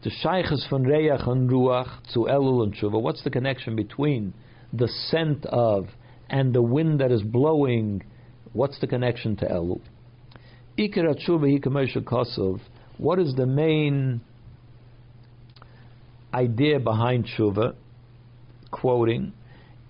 The 0.02 0.10
shaykhs 0.10 0.68
von 0.70 0.84
Reach 0.84 1.20
and 1.26 1.50
Ruach 1.50 2.12
to 2.14 2.20
Elul 2.20 2.62
and 2.64 2.74
tshuva. 2.74 3.00
What's 3.00 3.22
the 3.24 3.30
connection 3.30 3.76
between 3.76 4.34
the 4.72 4.88
scent 4.88 5.44
of 5.46 5.88
and 6.30 6.54
the 6.54 6.62
wind 6.62 7.00
that 7.00 7.10
is 7.10 7.22
blowing, 7.22 8.02
what's 8.52 8.78
the 8.80 8.86
connection 8.86 9.36
to 9.36 9.46
Elul? 9.46 9.80
Ikar 10.78 11.14
tshuva 11.26 12.04
kosov. 12.04 12.60
What 12.98 13.18
is 13.18 13.34
the 13.34 13.46
main 13.46 14.20
idea 16.32 16.78
behind 16.78 17.26
tshuva? 17.26 17.74
Quoting 18.70 19.32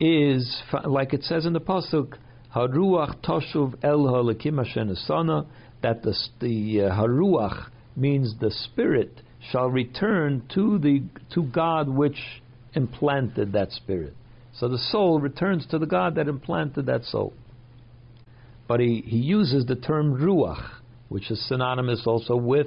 is 0.00 0.62
like 0.84 1.12
it 1.12 1.24
says 1.24 1.44
in 1.44 1.52
the 1.52 1.60
pasuk, 1.60 2.14
Haruach 2.54 3.16
toshuv 3.22 3.74
el 3.82 3.98
halakim 4.00 4.64
asana, 4.64 5.46
that 5.82 6.02
the, 6.02 6.14
the 6.40 6.82
uh, 6.82 6.90
haruach 6.90 7.70
means 7.96 8.34
the 8.40 8.50
spirit 8.50 9.20
shall 9.50 9.68
return 9.68 10.42
to 10.54 10.78
the 10.78 11.02
to 11.34 11.42
God 11.42 11.88
which 11.88 12.18
implanted 12.74 13.52
that 13.52 13.72
spirit. 13.72 14.14
So 14.58 14.68
the 14.68 14.78
soul 14.78 15.20
returns 15.20 15.66
to 15.68 15.78
the 15.78 15.86
God 15.86 16.16
that 16.16 16.28
implanted 16.28 16.86
that 16.86 17.04
soul. 17.04 17.32
But 18.66 18.80
he, 18.80 19.02
he 19.06 19.18
uses 19.18 19.64
the 19.66 19.76
term 19.76 20.18
ruach, 20.18 20.62
which 21.08 21.30
is 21.30 21.46
synonymous 21.48 22.02
also 22.06 22.36
with 22.36 22.66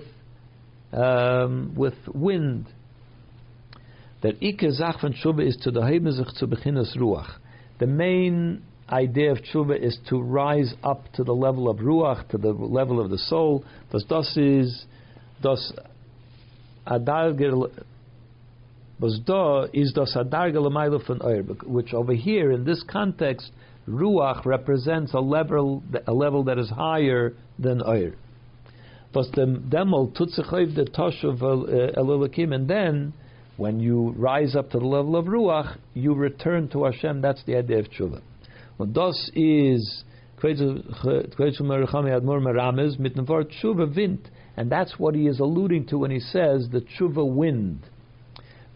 um, 0.94 1.74
with 1.76 1.94
wind. 2.08 2.68
That 4.24 4.40
ikazach 4.40 5.02
van 5.02 5.14
tshuva 5.14 5.48
is 5.48 5.58
to 5.64 5.72
the 5.72 5.82
to 5.82 6.48
beginnes 6.48 6.98
ruach. 6.98 7.30
The 7.80 7.88
main 7.88 8.64
idea 8.90 9.32
of 9.32 9.40
tshuva 9.40 9.80
is 9.80 9.98
to 10.10 10.22
rise 10.22 10.74
up 10.84 11.12
to 11.14 11.24
the 11.24 11.34
level 11.34 11.70
of 11.70 11.78
ruach, 11.78 12.30
to 12.30 12.38
the 12.38 12.52
level 12.52 13.00
of 13.00 13.10
the 13.10 13.18
soul. 13.18 13.64
Das 13.92 14.04
das 14.04 14.38
is 14.38 14.86
das 15.42 15.72
was 19.02 19.20
da 19.26 19.64
is 19.74 19.92
das 19.94 20.16
adarga 20.16 21.06
von 21.06 21.20
oir, 21.24 21.42
which 21.66 21.94
over 21.94 22.14
here 22.14 22.52
in 22.52 22.64
this 22.64 22.84
context, 22.84 23.52
ruach 23.90 24.46
represents 24.46 25.14
a 25.14 25.20
level 25.20 25.84
a 26.06 26.14
level 26.14 26.44
that 26.44 26.60
is 26.60 26.70
higher 26.70 27.34
than 27.58 27.82
oir. 27.82 28.14
Was 29.14 29.28
dem 29.32 29.70
tutzechoiv 29.72 30.76
the 30.76 30.86
tosh 30.86 31.24
of 31.24 31.42
uh, 31.42 32.00
elulakim, 32.00 32.54
and 32.54 32.68
then 32.70 33.14
when 33.58 33.80
you 33.80 34.14
rise 34.18 34.56
up 34.56 34.70
to 34.70 34.80
the 34.80 34.86
level 34.86 35.16
of 35.16 35.26
ruach, 35.26 35.78
you 35.96 36.14
return 36.14 36.70
to 36.70 36.86
Hashem. 36.86 37.22
That's 37.22 37.44
the 37.46 37.58
idea 37.58 37.80
of 37.80 37.88
tshuva. 37.90 38.22
Well, 38.78 38.88
das 38.88 39.32
is 39.34 40.04
and 44.58 44.72
that's 44.72 45.00
what 45.00 45.16
he 45.16 45.28
is 45.28 45.40
alluding 45.40 45.86
to 45.88 45.98
when 46.00 46.12
he 46.12 46.20
says 46.20 46.68
the 46.72 46.82
tshuva 46.82 47.36
wind. 47.36 47.88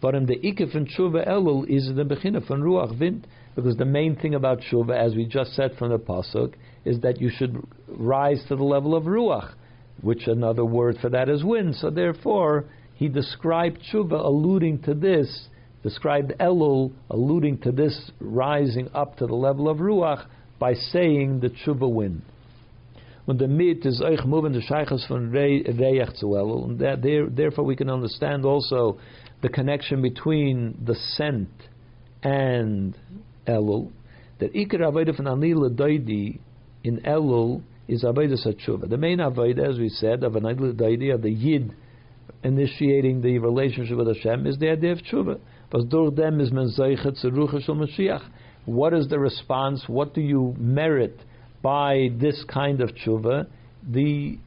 In 0.02 0.26
the 0.26 0.36
Ikef 0.36 0.76
and 0.76 0.88
Tshuva 0.88 1.26
Elul 1.26 1.68
is 1.68 1.90
the 1.96 2.04
Bechina 2.04 2.46
von 2.46 2.60
Ruach 2.60 2.96
Wind, 3.00 3.26
because 3.56 3.76
the 3.76 3.84
main 3.84 4.14
thing 4.14 4.34
about 4.34 4.60
Tshuva, 4.60 4.96
as 4.96 5.16
we 5.16 5.24
just 5.24 5.54
said 5.54 5.72
from 5.78 5.88
the 5.88 5.98
Pasuk, 5.98 6.54
is 6.84 7.00
that 7.00 7.20
you 7.20 7.28
should 7.28 7.56
rise 7.88 8.44
to 8.48 8.54
the 8.54 8.62
level 8.62 8.94
of 8.94 9.04
Ruach, 9.04 9.54
which 10.02 10.28
another 10.28 10.64
word 10.64 10.98
for 11.00 11.08
that 11.08 11.28
is 11.28 11.42
wind. 11.42 11.74
So 11.76 11.90
therefore, 11.90 12.66
he 12.94 13.08
described 13.08 13.80
Tshuva 13.90 14.24
alluding 14.24 14.82
to 14.82 14.94
this, 14.94 15.48
described 15.82 16.34
Elul 16.38 16.92
alluding 17.10 17.58
to 17.62 17.72
this 17.72 18.12
rising 18.20 18.88
up 18.94 19.16
to 19.16 19.26
the 19.26 19.34
level 19.34 19.68
of 19.68 19.78
Ruach 19.78 20.26
by 20.60 20.74
saying 20.74 21.40
the 21.40 21.48
Tshuva 21.48 21.90
wind. 21.90 22.22
When 23.24 23.38
the 23.38 23.48
mit 23.48 23.84
is 23.84 24.00
moving 24.24 24.52
the 24.52 24.60
shaykhs 24.60 25.08
von 25.08 25.32
Reach 25.32 25.66
zu 25.66 26.26
Elul, 26.26 26.64
and 26.66 26.78
that 26.78 27.02
there, 27.02 27.28
therefore 27.28 27.64
we 27.64 27.74
can 27.74 27.90
understand 27.90 28.44
also 28.44 28.98
the 29.46 29.52
connection 29.52 30.02
between 30.02 30.76
the 30.84 30.96
scent 31.12 31.48
and 32.20 32.98
Elul, 33.46 33.92
that 34.40 34.52
Ikar 34.52 34.80
Avodah 34.80 35.14
from 35.14 35.26
Daidi 35.26 36.40
in 36.82 36.98
Elul 37.02 37.62
is 37.86 38.02
Avodah 38.02 38.44
Satshuva. 38.44 38.90
The 38.90 38.96
main 38.96 39.18
Avodah, 39.18 39.70
as 39.70 39.78
we 39.78 39.88
said, 39.88 40.24
of 40.24 40.32
Anila 40.32 40.72
Daidi, 40.72 41.14
of 41.14 41.22
the 41.22 41.30
Yid 41.30 41.72
initiating 42.42 43.20
the 43.20 43.38
relationship 43.38 43.96
with 43.96 44.08
Hashem, 44.08 44.48
is 44.48 44.58
the 44.58 44.68
idea 44.68 44.90
of 44.90 44.98
Tshuva. 44.98 45.38
them 46.16 46.40
is 46.40 46.50
Mashiach. 46.50 48.28
What 48.64 48.94
is 48.94 49.06
the 49.06 49.20
response? 49.20 49.84
What 49.86 50.12
do 50.12 50.22
you 50.22 50.56
merit 50.58 51.20
by 51.62 52.08
this 52.20 52.44
kind 52.52 52.80
of 52.80 52.90
Tshuva? 52.96 53.46
The 53.88 54.38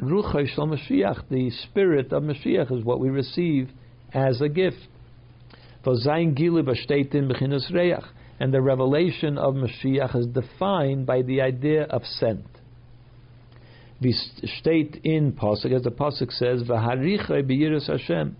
Rucha 0.00 0.56
Mashiach, 0.56 1.28
the 1.28 1.50
spirit 1.50 2.12
of 2.12 2.22
Mashiach, 2.22 2.70
is 2.70 2.84
what 2.84 3.00
we 3.00 3.08
receive 3.08 3.72
as 4.12 4.40
a 4.40 4.48
gift. 4.48 4.88
And 8.38 8.52
the 8.52 8.60
revelation 8.60 9.38
of 9.38 9.54
Mashiach 9.54 10.16
is 10.16 10.26
defined 10.26 11.06
by 11.06 11.22
the 11.22 11.40
idea 11.40 11.84
of 11.84 12.04
scent. 12.04 12.44
We 14.00 14.12
state 14.12 15.00
in 15.04 15.32
Pasuk, 15.32 15.72
as 15.74 15.82
the 15.82 15.90
Pasuk 15.90 16.30
says, 16.32 16.62
Hashem, 16.68 18.36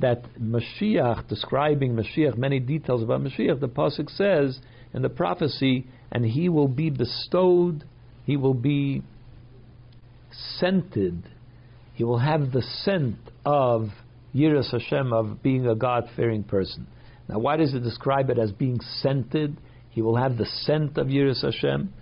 that 0.00 0.24
Mashiach, 0.40 1.28
describing 1.28 1.94
Mashiach, 1.94 2.36
many 2.36 2.60
details 2.60 3.02
about 3.02 3.22
Mashiach, 3.22 3.60
the 3.60 3.68
Pasuk 3.68 4.10
says 4.10 4.60
in 4.92 5.02
the 5.02 5.08
prophecy, 5.08 5.86
and 6.12 6.24
he 6.24 6.48
will 6.48 6.68
be 6.68 6.90
bestowed, 6.90 7.84
he 8.24 8.36
will 8.36 8.54
be 8.54 9.02
scented, 10.58 11.30
he 11.94 12.04
will 12.04 12.18
have 12.18 12.52
the 12.52 12.62
scent 12.62 13.16
of 13.44 13.88
Yiras 14.38 14.70
Hashem, 14.70 15.12
of 15.12 15.42
being 15.42 15.66
a 15.66 15.74
God 15.74 16.04
fearing 16.16 16.44
person. 16.44 16.86
Now, 17.28 17.38
why 17.38 17.56
does 17.56 17.74
it 17.74 17.80
describe 17.80 18.30
it 18.30 18.38
as 18.38 18.52
being 18.52 18.80
scented? 19.00 19.56
He 19.90 20.02
will 20.02 20.16
have 20.16 20.36
the 20.36 20.46
scent 20.46 20.96
of 20.96 21.08
Yiras 21.08 21.42
Hashem. 21.42 21.92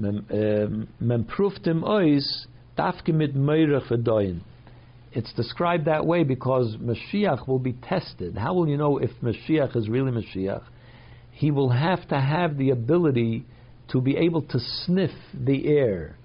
Mempruftim 0.00 1.82
um, 1.82 1.84
ois 1.84 2.46
dafke 2.78 3.08
mit 3.08 3.34
meirach 3.34 3.88
v'doyin. 3.88 4.40
it's 5.12 5.32
described 5.34 5.84
that 5.86 6.06
way 6.06 6.24
because 6.24 6.76
Mashiach 6.76 7.46
will 7.46 7.58
be 7.58 7.72
tested. 7.74 8.36
How 8.36 8.54
will 8.54 8.68
you 8.68 8.76
know 8.76 8.98
if 8.98 9.10
Mashiach 9.22 9.76
is 9.76 9.88
really 9.88 10.10
Mashiach? 10.10 10.62
He 11.32 11.50
will 11.50 11.70
have 11.70 12.06
to 12.08 12.20
have 12.20 12.56
the 12.56 12.70
ability 12.70 13.44
to 13.90 14.00
be 14.00 14.16
able 14.16 14.42
to 14.42 14.58
sniff 14.84 15.10
the 15.34 15.68
air. 15.68 16.16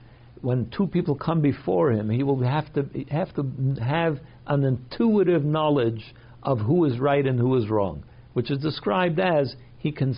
When 0.42 0.72
two 0.76 0.88
people 0.88 1.16
come 1.16 1.42
before 1.42 1.92
him, 1.92 2.10
he 2.10 2.24
will 2.24 2.42
have 2.44 2.72
to 2.74 2.86
have 3.10 3.34
to 3.36 3.82
have 3.82 4.20
an 4.48 4.64
intuitive 4.64 5.44
knowledge 5.44 6.14
of 6.44 6.60
who 6.60 6.86
is 6.86 7.00
right 7.00 7.26
and 7.26 7.40
who 7.40 7.56
is 7.56 7.70
wrong, 7.70 8.04
which 8.34 8.52
is 8.52 8.60
described 8.60 9.20
as 9.20 9.56
he 9.78 9.92
can 9.92 10.16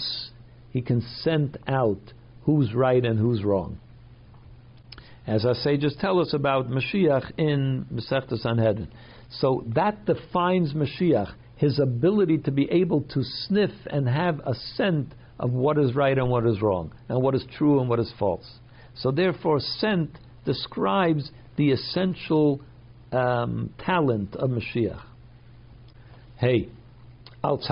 he 0.72 0.82
can 0.82 1.02
scent 1.22 1.58
out 1.68 2.14
who's 2.44 2.74
right 2.74 3.04
and 3.04 3.20
who's 3.20 3.44
wrong. 3.44 3.80
As 5.26 5.46
our 5.46 5.56
sages 5.56 5.96
tell 6.00 6.20
us 6.20 6.34
about 6.34 6.70
Mashiach 6.70 7.32
in 7.38 7.86
Masechta 7.94 8.38
Sanhedrin. 8.38 8.90
So 9.30 9.64
that 9.76 10.06
defines 10.06 10.74
Mashiach, 10.74 11.34
his 11.56 11.80
ability 11.80 12.40
to 12.40 12.52
be 12.52 12.70
able 12.72 13.02
to 13.02 13.24
sniff 13.24 13.72
and 13.88 14.08
have 14.08 14.40
a 14.40 14.54
scent 14.76 15.14
of 15.40 15.52
what 15.52 15.78
is 15.78 15.96
right 15.96 16.18
and 16.18 16.30
what 16.30 16.46
is 16.46 16.62
wrong, 16.62 16.92
and 17.08 17.22
what 17.22 17.36
is 17.36 17.46
true 17.58 17.80
and 17.80 17.88
what 17.88 18.00
is 18.00 18.12
false. 18.18 18.60
So 18.96 19.12
therefore, 19.12 19.60
scent 19.60 20.18
describes 20.46 21.32
the 21.56 21.72
essential 21.72 22.62
um, 23.12 23.74
talent 23.80 24.36
of 24.36 24.50
Mashiach. 24.50 25.02
Hey, 26.38 26.70
and 27.42 27.66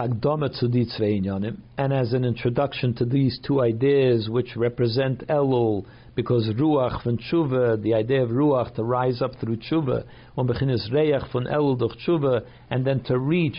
as 1.94 2.14
an 2.14 2.24
introduction 2.24 2.94
to 2.96 3.06
these 3.06 3.38
two 3.46 3.62
ideas 3.62 4.30
which 4.30 4.56
represent 4.56 5.28
Elul, 5.28 5.86
because 6.16 6.50
Ruach 6.58 7.04
von 7.04 7.18
Tshuva, 7.18 7.82
the 7.82 7.94
idea 7.94 8.24
of 8.24 8.30
Ruach 8.30 8.74
to 8.76 8.84
rise 8.84 9.22
up 9.22 9.32
through 9.42 9.58
Tshuva, 9.58 10.06
on 10.38 10.48
beginnes 10.48 10.90
Reach 10.92 11.22
von 11.34 11.46
Elul 11.46 11.78
durch 11.78 11.98
Tshuva, 11.98 12.46
and 12.70 12.86
then 12.86 13.04
to 13.04 13.20
reach 13.20 13.58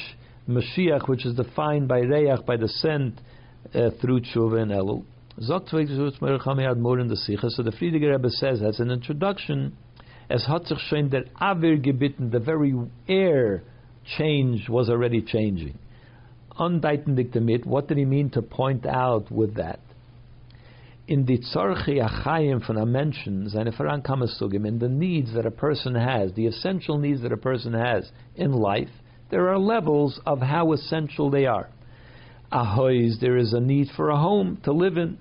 Mashiach, 0.49 1.09
which 1.09 1.27
is 1.27 1.35
defined 1.35 1.89
by 1.89 2.01
Reach, 2.01 2.41
by 2.47 2.57
the 2.57 2.69
scent, 2.69 3.21
uh, 3.75 3.91
through 4.01 4.21
Tshuva 4.21 4.63
and 4.63 4.71
Elul. 4.71 5.05
So 5.41 5.59
the 5.59 7.73
Frierdiker 7.79 8.11
Rebbe 8.11 8.31
says, 8.31 8.63
as 8.63 8.81
an 8.81 8.91
introduction, 8.91 9.77
as 10.31 10.45
hat 10.47 10.67
sich 10.67 10.79
schon 10.89 11.11
der 11.11 11.25
gebitten, 11.79 12.31
the 12.31 12.39
very 12.39 12.75
air 13.09 13.63
change 14.17 14.69
was 14.69 14.89
already 14.89 15.23
changing. 15.23 15.79
Undeitendig 16.59 17.33
damit, 17.33 17.65
er 17.65 17.69
what 17.69 17.89
did 17.89 17.99
he 17.99 18.05
mean 18.05 18.31
to 18.31 18.43
point 18.43 18.85
out 18.87 19.31
with 19.31 19.55
that? 19.57 19.81
in 21.09 21.25
the 21.25 21.39
tzarchi 21.39 22.07
achayim 22.07 22.65
von 22.65 22.77
a 22.77 22.85
Menschen, 22.85 23.49
seine 23.49 23.73
Vorankommensugim, 23.73 24.67
in 24.67 24.79
the 24.79 24.89
needs 24.89 25.33
that 25.35 25.47
a 25.47 25.51
person 25.51 25.95
has, 25.95 26.33
the 26.35 26.47
essential 26.47 26.99
needs 26.99 27.23
that 27.23 27.33
a 27.33 27.37
person 27.37 27.73
has 27.73 28.13
in 28.37 28.53
life, 28.53 28.91
there 29.31 29.49
are 29.49 29.59
levels 29.59 30.21
of 30.27 30.41
how 30.41 30.73
essential 30.73 31.31
they 31.31 31.47
are. 31.47 31.71
Ahoys, 32.53 33.19
there 33.21 33.39
is 33.39 33.55
a 33.55 33.61
need 33.61 33.89
for 33.97 34.11
a 34.11 34.17
home 34.17 34.59
to 34.65 34.73
live 34.73 34.99
in. 34.99 35.19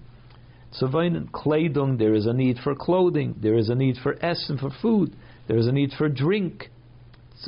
Tzavainen, 0.80 1.30
kleidung, 1.32 1.98
there 1.98 2.13
is 2.13 2.26
a 2.26 2.34
need 2.34 2.58
for 2.63 2.76
clothing. 2.76 3.36
There 3.42 3.58
is 3.58 3.70
a 3.70 3.76
need 3.76 3.98
for 4.02 4.13
essen, 4.24 4.58
for 4.58 4.70
food. 4.82 5.16
There 5.48 5.58
is 5.58 5.68
a 5.68 5.72
need 5.72 5.92
for 5.98 6.10
drink. 6.10 6.70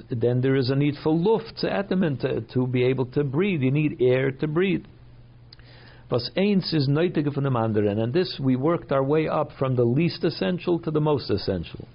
Then 0.10 0.42
there 0.42 0.56
is 0.56 0.70
a 0.70 0.76
need 0.76 0.96
for 1.04 1.14
luft, 1.14 1.58
to, 1.60 2.46
to 2.54 2.68
be 2.68 2.84
able 2.84 3.06
to 3.08 3.24
breathe. 3.24 3.62
You 3.62 3.72
need 3.72 4.02
air 4.02 4.32
to 4.32 4.48
breathe. 4.48 4.86
Was 6.10 6.32
eins 6.36 6.74
is 6.74 6.88
nötige 6.88 7.32
von 7.34 7.44
dem 7.44 7.54
anderen. 7.54 8.02
And 8.02 8.14
this, 8.14 8.40
we 8.44 8.56
worked 8.56 8.92
our 8.92 9.04
way 9.04 9.28
up 9.28 9.52
from 9.60 9.76
the 9.76 9.84
least 9.84 10.24
essential 10.24 10.80
to 10.80 10.92
the 10.92 11.02
most 11.02 11.30
essential. 11.30 11.88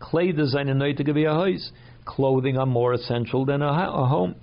Kleider 0.00 0.46
seine 0.46 0.74
nötige 0.74 1.14
wie 1.14 1.24
er 1.24 1.46
a 1.46 1.58
Clothing 2.04 2.58
are 2.58 2.66
more 2.66 2.92
essential 2.92 3.46
than 3.46 3.62
a, 3.62 3.68
a 3.68 4.06
home. 4.06 4.34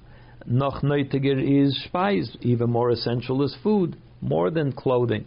Noch 0.48 0.82
nötiger 0.82 1.40
is 1.40 1.88
Speis. 1.88 2.36
Even 2.42 2.72
more 2.72 2.90
essential 2.90 3.44
is 3.44 3.56
food. 3.62 3.96
More 4.22 4.50
than 4.50 4.72
clothing. 4.72 5.26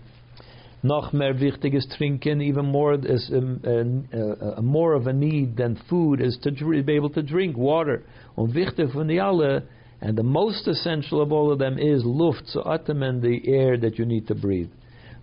Noch 0.85 1.14
mehr 1.14 1.40
wichtig 1.40 1.73
is 1.73 1.88
trinken. 1.97 2.42
Even 2.42 2.66
more 2.66 2.92
is 2.92 3.31
um, 3.33 3.59
uh, 3.64 4.59
uh, 4.59 4.61
more 4.61 4.92
of 4.92 5.07
a 5.07 5.14
need 5.14 5.57
than 5.57 5.81
food 5.88 6.20
is 6.20 6.37
to 6.42 6.51
be 6.51 6.92
able 6.92 7.09
to 7.09 7.23
drink 7.23 7.57
water. 7.57 8.03
Und 8.37 8.55
wichtig 8.55 8.92
von 8.92 9.09
die 9.09 9.18
alle 9.18 9.62
and 10.03 10.14
the 10.14 10.23
most 10.23 10.68
essential 10.68 11.23
of 11.23 11.33
all 11.33 11.51
of 11.51 11.59
them 11.59 11.79
is 11.79 12.05
Luft, 12.05 12.42
so 12.49 12.61
atmen, 12.64 13.23
the 13.23 13.51
air 13.51 13.79
that 13.79 13.99
you 13.99 14.05
need 14.05 14.27
to 14.27 14.35
breathe. 14.35 14.68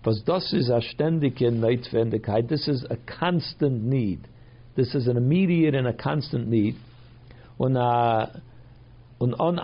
Was 0.04 0.20
das 0.26 0.52
ist 0.52 0.68
a 0.68 0.80
ständige 0.80 1.52
Notwendigkeit. 1.52 2.48
This 2.48 2.66
is 2.66 2.84
a 2.90 2.96
constant 3.20 3.84
need. 3.84 4.26
This 4.74 4.96
is 4.96 5.06
an 5.06 5.16
immediate 5.16 5.76
and 5.76 5.86
a 5.86 5.92
constant 5.92 6.48
need. 6.48 6.74
Und, 7.56 7.76
uh, 7.76 8.26
und 9.22 9.38
on 9.38 9.56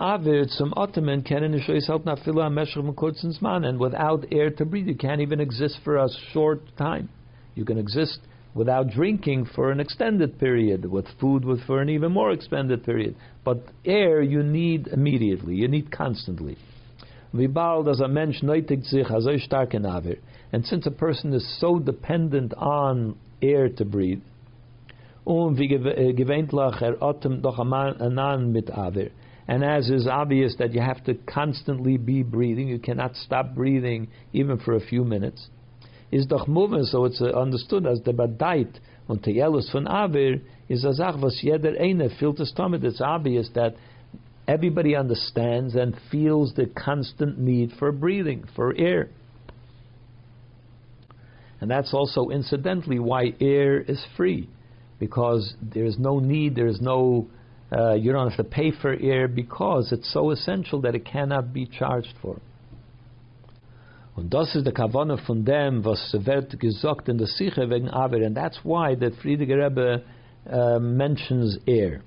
Atmen 0.73 1.25
kennen 1.25 1.53
ich 1.53 1.67
euch 1.67 1.89
halt 1.89 2.05
nach 2.05 2.17
viele 2.19 2.49
Meschach 2.49 2.95
kurzen 2.95 3.33
Zman. 3.33 3.65
And 3.65 3.77
without 3.77 4.25
air 4.31 4.55
to 4.55 4.63
breathe, 4.63 4.87
you 4.87 4.95
can't 4.95 5.19
even 5.19 5.41
exist 5.41 5.79
for 5.83 5.97
a 5.97 6.07
short 6.31 6.61
time. 6.77 7.09
You 7.55 7.65
can 7.65 7.77
exist 7.77 8.21
without 8.55 8.89
drinking 8.89 9.47
for 9.47 9.69
an 9.69 9.81
extended 9.81 10.39
period, 10.39 10.85
with 10.85 11.07
food 11.19 11.43
with 11.43 11.61
for 11.65 11.81
an 11.81 11.89
even 11.89 12.13
more 12.13 12.31
extended 12.31 12.85
period. 12.85 13.17
But 13.43 13.57
air 13.83 14.21
you 14.21 14.43
need 14.43 14.87
immediately, 14.87 15.55
you 15.55 15.67
need 15.67 15.91
constantly. 15.91 16.55
as 17.33 17.99
a 17.99 18.07
mensch 18.07 18.39
sich 18.39 19.43
stark 19.43 19.73
in 19.73 19.85
Aver. 19.85 20.15
And 20.53 20.65
since 20.65 20.87
a 20.87 20.91
person 20.91 21.33
is 21.33 21.59
so 21.59 21.79
dependent 21.79 22.53
on 22.53 23.17
air 23.41 23.67
to 23.67 23.83
breathe, 23.83 24.21
um 25.25 25.57
wie 25.57 25.67
gewöhnlich 25.67 26.81
er 26.81 27.03
atem 27.03 27.41
doch 27.41 27.59
anan 27.59 28.53
mit 28.53 28.71
Aver. 28.71 29.09
And 29.49 29.65
as 29.65 29.89
is 29.89 30.07
obvious 30.07 30.55
that 30.59 30.73
you 30.73 30.79
have 30.79 31.03
to 31.05 31.15
constantly 31.15 31.97
be 31.97 32.23
breathing, 32.23 32.69
you 32.69 32.79
cannot 32.79 33.15
stop 33.17 33.53
breathing 33.53 34.07
even 34.31 34.59
for 34.59 34.75
a 34.75 34.79
few 34.79 35.03
minutes 35.03 35.49
is 36.11 36.25
doch 36.25 36.47
moving, 36.47 36.83
so 36.83 37.05
it's 37.05 37.21
uh, 37.21 37.25
understood 37.25 37.85
as 37.85 38.01
the 38.03 38.11
badait 38.11 38.79
und 39.07 39.23
tejelus 39.23 39.71
von 39.71 39.87
Aver 39.87 40.41
is 40.67 40.83
a 40.83 40.93
sach 40.93 41.15
was 41.21 41.39
jeder 41.41 41.79
eine 41.79 42.05
es 42.05 42.53
damit. 42.55 42.83
It's 42.83 43.01
obvious 43.01 43.49
that 43.55 43.75
everybody 44.47 44.95
understands 44.95 45.75
and 45.75 45.95
feels 46.11 46.53
the 46.55 46.65
constant 46.65 47.37
need 47.37 47.71
for 47.77 47.91
breathing, 47.91 48.45
for 48.55 48.73
air. 48.75 49.09
And 51.61 51.69
that's 51.69 51.93
also 51.93 52.29
incidentally 52.29 52.99
why 52.99 53.33
air 53.41 53.81
is 53.81 54.03
free, 54.15 54.49
because 54.99 55.53
there 55.61 55.85
is 55.85 55.99
no 55.99 56.19
need, 56.19 56.55
there 56.55 56.67
is 56.67 56.79
no, 56.79 57.27
uh, 57.71 57.93
you 57.93 58.11
don't 58.11 58.29
have 58.29 58.37
to 58.37 58.43
pay 58.43 58.71
for 58.71 58.93
air 58.93 59.27
because 59.27 59.91
it's 59.91 60.11
so 60.11 60.31
essential 60.31 60.81
that 60.81 60.95
it 60.95 61.05
cannot 61.05 61.53
be 61.53 61.65
charged 61.65 62.13
for. 62.21 62.39
Und 64.15 64.33
das 64.33 64.53
ist 64.53 64.65
der 64.65 64.73
Kavane 64.73 65.17
von 65.17 65.45
dem, 65.45 65.85
was 65.85 66.13
wird 66.13 66.59
gesagt 66.59 67.07
in 67.07 67.17
der 67.17 67.27
Siche 67.27 67.69
wegen 67.69 67.89
Aver. 67.89 68.25
And 68.25 68.35
that's 68.35 68.59
why 68.65 68.95
the 68.95 69.11
Frierdiker 69.11 69.57
Rebbe 69.57 70.03
uh, 70.51 70.79
mentions 70.79 71.57
air. 71.65 72.01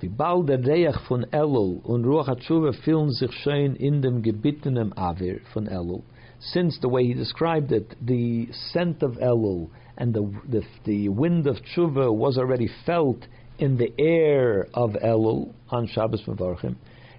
Wie 0.00 0.08
bald 0.08 0.48
der 0.48 0.64
Reach 0.64 0.98
von 1.06 1.24
Elul 1.30 1.80
und 1.84 2.04
Ruach 2.04 2.28
HaTshuva 2.28 2.72
fühlen 2.72 3.10
sich 3.10 3.46
in 3.46 4.00
dem 4.00 4.22
gebittenen 4.22 4.92
Aver 4.96 5.40
von 5.52 5.66
Elul. 5.66 6.02
Since 6.40 6.80
the 6.80 6.88
way 6.88 7.06
he 7.06 7.14
described 7.14 7.70
it, 7.70 7.96
the 8.00 8.48
scent 8.52 9.02
of 9.02 9.18
Elul 9.18 9.68
and 9.96 10.14
the, 10.14 10.22
the, 10.48 10.62
the 10.84 11.08
wind 11.08 11.46
of 11.46 11.56
Tshuva 11.62 12.10
was 12.12 12.38
already 12.38 12.68
felt 12.84 13.18
in 13.62 13.76
the 13.76 13.92
air 13.96 14.66
of 14.74 14.90
Elul 14.94 15.54
on 15.70 15.86
Shabbos 15.86 16.22
Mevarchim. 16.26 16.74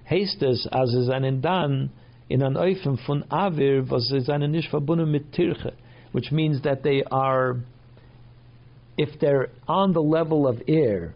Heißt 0.09 0.43
als 0.43 0.93
es 0.93 1.09
einen 1.09 1.41
dann 1.41 1.89
in 2.27 2.43
an 2.43 2.57
Eufen 2.57 2.97
von 3.05 3.23
Avir, 3.29 3.89
was 3.89 4.13
seine 4.25 4.49
nicht 4.49 4.69
verbunden 4.69 5.09
mit 5.09 5.31
Tirche, 5.31 5.71
which 6.11 6.33
means 6.33 6.61
that 6.63 6.83
they 6.83 7.01
are, 7.09 7.61
if 8.97 9.17
they're 9.21 9.51
on 9.69 9.93
the 9.93 10.01
level 10.01 10.45
of 10.45 10.61
air, 10.67 11.13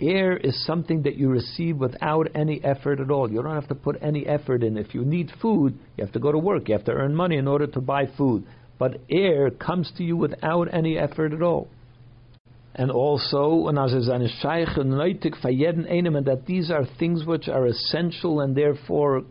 air 0.00 0.36
is 0.36 0.66
something 0.66 1.02
that 1.02 1.16
you 1.16 1.30
receive 1.30 1.78
without 1.78 2.28
any 2.34 2.62
effort 2.62 3.00
at 3.00 3.10
all. 3.10 3.30
You 3.30 3.42
don't 3.42 3.54
have 3.54 3.68
to 3.68 3.74
put 3.74 3.96
any 4.02 4.26
effort 4.26 4.62
in. 4.62 4.76
If 4.76 4.94
you 4.94 5.02
need 5.02 5.30
food, 5.40 5.78
you 5.96 6.04
have 6.04 6.12
to 6.12 6.20
go 6.20 6.30
to 6.30 6.38
work. 6.38 6.68
You 6.68 6.74
have 6.74 6.84
to 6.84 6.92
earn 6.92 7.14
money 7.14 7.38
in 7.38 7.48
order 7.48 7.66
to 7.68 7.80
buy 7.80 8.06
food. 8.18 8.44
But 8.78 9.00
air 9.08 9.50
comes 9.50 9.90
to 9.96 10.04
you 10.04 10.16
without 10.16 10.72
any 10.74 10.98
effort 10.98 11.32
at 11.32 11.42
all. 11.42 11.68
And 12.78 12.90
also, 12.92 13.66
and 13.66 13.76
that 13.76 13.90
these 16.46 16.70
are 16.70 16.84
things 16.98 17.26
which 17.26 17.48
are 17.48 17.66
essential 17.66 18.40
and 18.40 18.54
therefore 18.54 19.24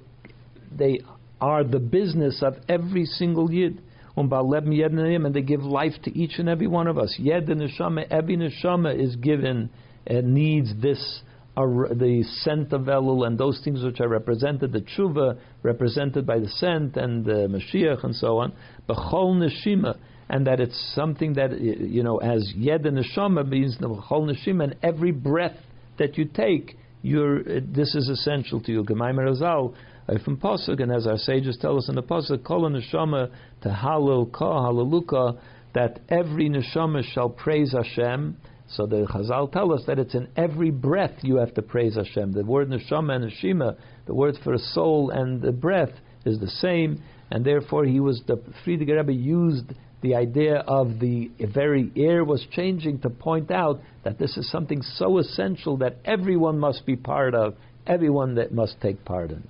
they 0.69 0.99
are 1.39 1.63
the 1.63 1.79
business 1.79 2.43
of 2.43 2.57
every 2.67 3.05
single 3.05 3.49
yid. 3.49 3.81
And 4.17 5.33
they 5.33 5.41
give 5.41 5.61
life 5.61 5.93
to 6.03 6.17
each 6.17 6.39
and 6.39 6.49
every 6.49 6.67
one 6.67 6.87
of 6.87 6.97
us. 6.97 7.15
Yed 7.17 7.49
and 7.49 7.61
neshama, 7.61 8.05
every 8.09 8.35
neshama 8.35 8.99
is 8.99 9.15
given 9.15 9.69
and 10.05 10.33
needs 10.33 10.73
this, 10.81 11.21
uh, 11.55 11.63
the 11.63 12.25
scent 12.41 12.73
of 12.73 12.81
Elul 12.81 13.27
and 13.27 13.37
those 13.37 13.61
things 13.63 13.81
which 13.81 14.01
are 14.01 14.09
represented, 14.09 14.73
the 14.73 14.81
tshuva 14.81 15.37
represented 15.63 16.25
by 16.25 16.39
the 16.39 16.49
scent 16.49 16.97
and 16.97 17.23
the 17.23 17.47
Mashiach 17.47 18.03
and 18.03 18.15
so 18.15 18.39
on. 18.39 18.51
Bechol 18.89 19.37
neshima, 19.37 19.97
and 20.29 20.47
that 20.47 20.59
it's 20.59 20.93
something 20.93 21.33
that 21.33 21.59
you 21.59 22.03
know, 22.03 22.17
as 22.17 22.51
yed 22.55 22.85
and 22.85 22.97
neshama 22.97 23.47
means 23.47 23.77
the 23.79 23.87
bechol 23.87 24.29
neshima, 24.29 24.65
and 24.65 24.75
every 24.83 25.11
breath 25.11 25.57
that 25.97 26.17
you 26.17 26.25
take, 26.25 26.77
you're, 27.01 27.43
this 27.61 27.95
is 27.95 28.09
essential 28.09 28.61
to 28.61 28.71
you. 28.71 28.83
Gemaimer 28.83 29.29
Razal, 29.29 29.73
uh, 30.09 30.17
from 30.23 30.37
Pasuk, 30.37 30.81
and 30.81 30.91
as 30.91 31.07
our 31.07 31.17
sages 31.17 31.57
tell 31.61 31.77
us 31.77 31.89
in 31.89 31.95
the 31.95 32.03
Pasuk, 32.03 32.43
Kol 32.43 32.69
neshama 32.69 33.31
to 33.61 33.69
Halil 33.69 34.25
Ka, 34.27 34.69
Halaluka, 34.69 35.39
that 35.73 35.99
every 36.09 36.49
neshama 36.49 37.03
shall 37.03 37.29
praise 37.29 37.73
Hashem. 37.73 38.37
So 38.69 38.85
the 38.85 39.05
Chazal 39.05 39.49
tell 39.51 39.71
us 39.71 39.83
that 39.87 39.97
it's 39.97 40.13
in 40.13 40.27
every 40.35 40.71
breath 40.71 41.23
you 41.23 41.37
have 41.37 41.53
to 41.53 41.61
praise 41.61 41.95
Hashem. 41.95 42.33
The 42.33 42.43
word 42.43 42.69
neshama 42.69 43.15
and 43.15 43.31
neshima, 43.31 43.77
the 44.05 44.13
word 44.13 44.35
for 44.43 44.53
a 44.53 44.59
soul 44.59 45.09
and 45.11 45.41
the 45.41 45.53
breath, 45.53 45.91
is 46.25 46.39
the 46.39 46.49
same, 46.49 47.01
and 47.31 47.45
therefore 47.45 47.85
he 47.85 48.01
was 48.01 48.21
the 48.27 48.41
Frierdiker 48.65 48.97
Rebbe 48.97 49.13
used 49.13 49.73
the 50.01 50.15
idea 50.15 50.57
of 50.67 50.99
the 50.99 51.31
very 51.39 51.91
air 51.95 52.23
was 52.23 52.45
changing 52.51 52.99
to 52.99 53.09
point 53.09 53.51
out 53.51 53.79
that 54.03 54.19
this 54.19 54.37
is 54.37 54.49
something 54.51 54.81
so 54.81 55.17
essential 55.17 55.77
that 55.77 55.97
everyone 56.05 56.59
must 56.59 56.85
be 56.85 56.95
part 56.95 57.33
of, 57.33 57.55
everyone 57.85 58.35
that 58.35 58.53
must 58.53 58.79
take 58.81 59.03
part 59.03 59.31
in. 59.31 59.43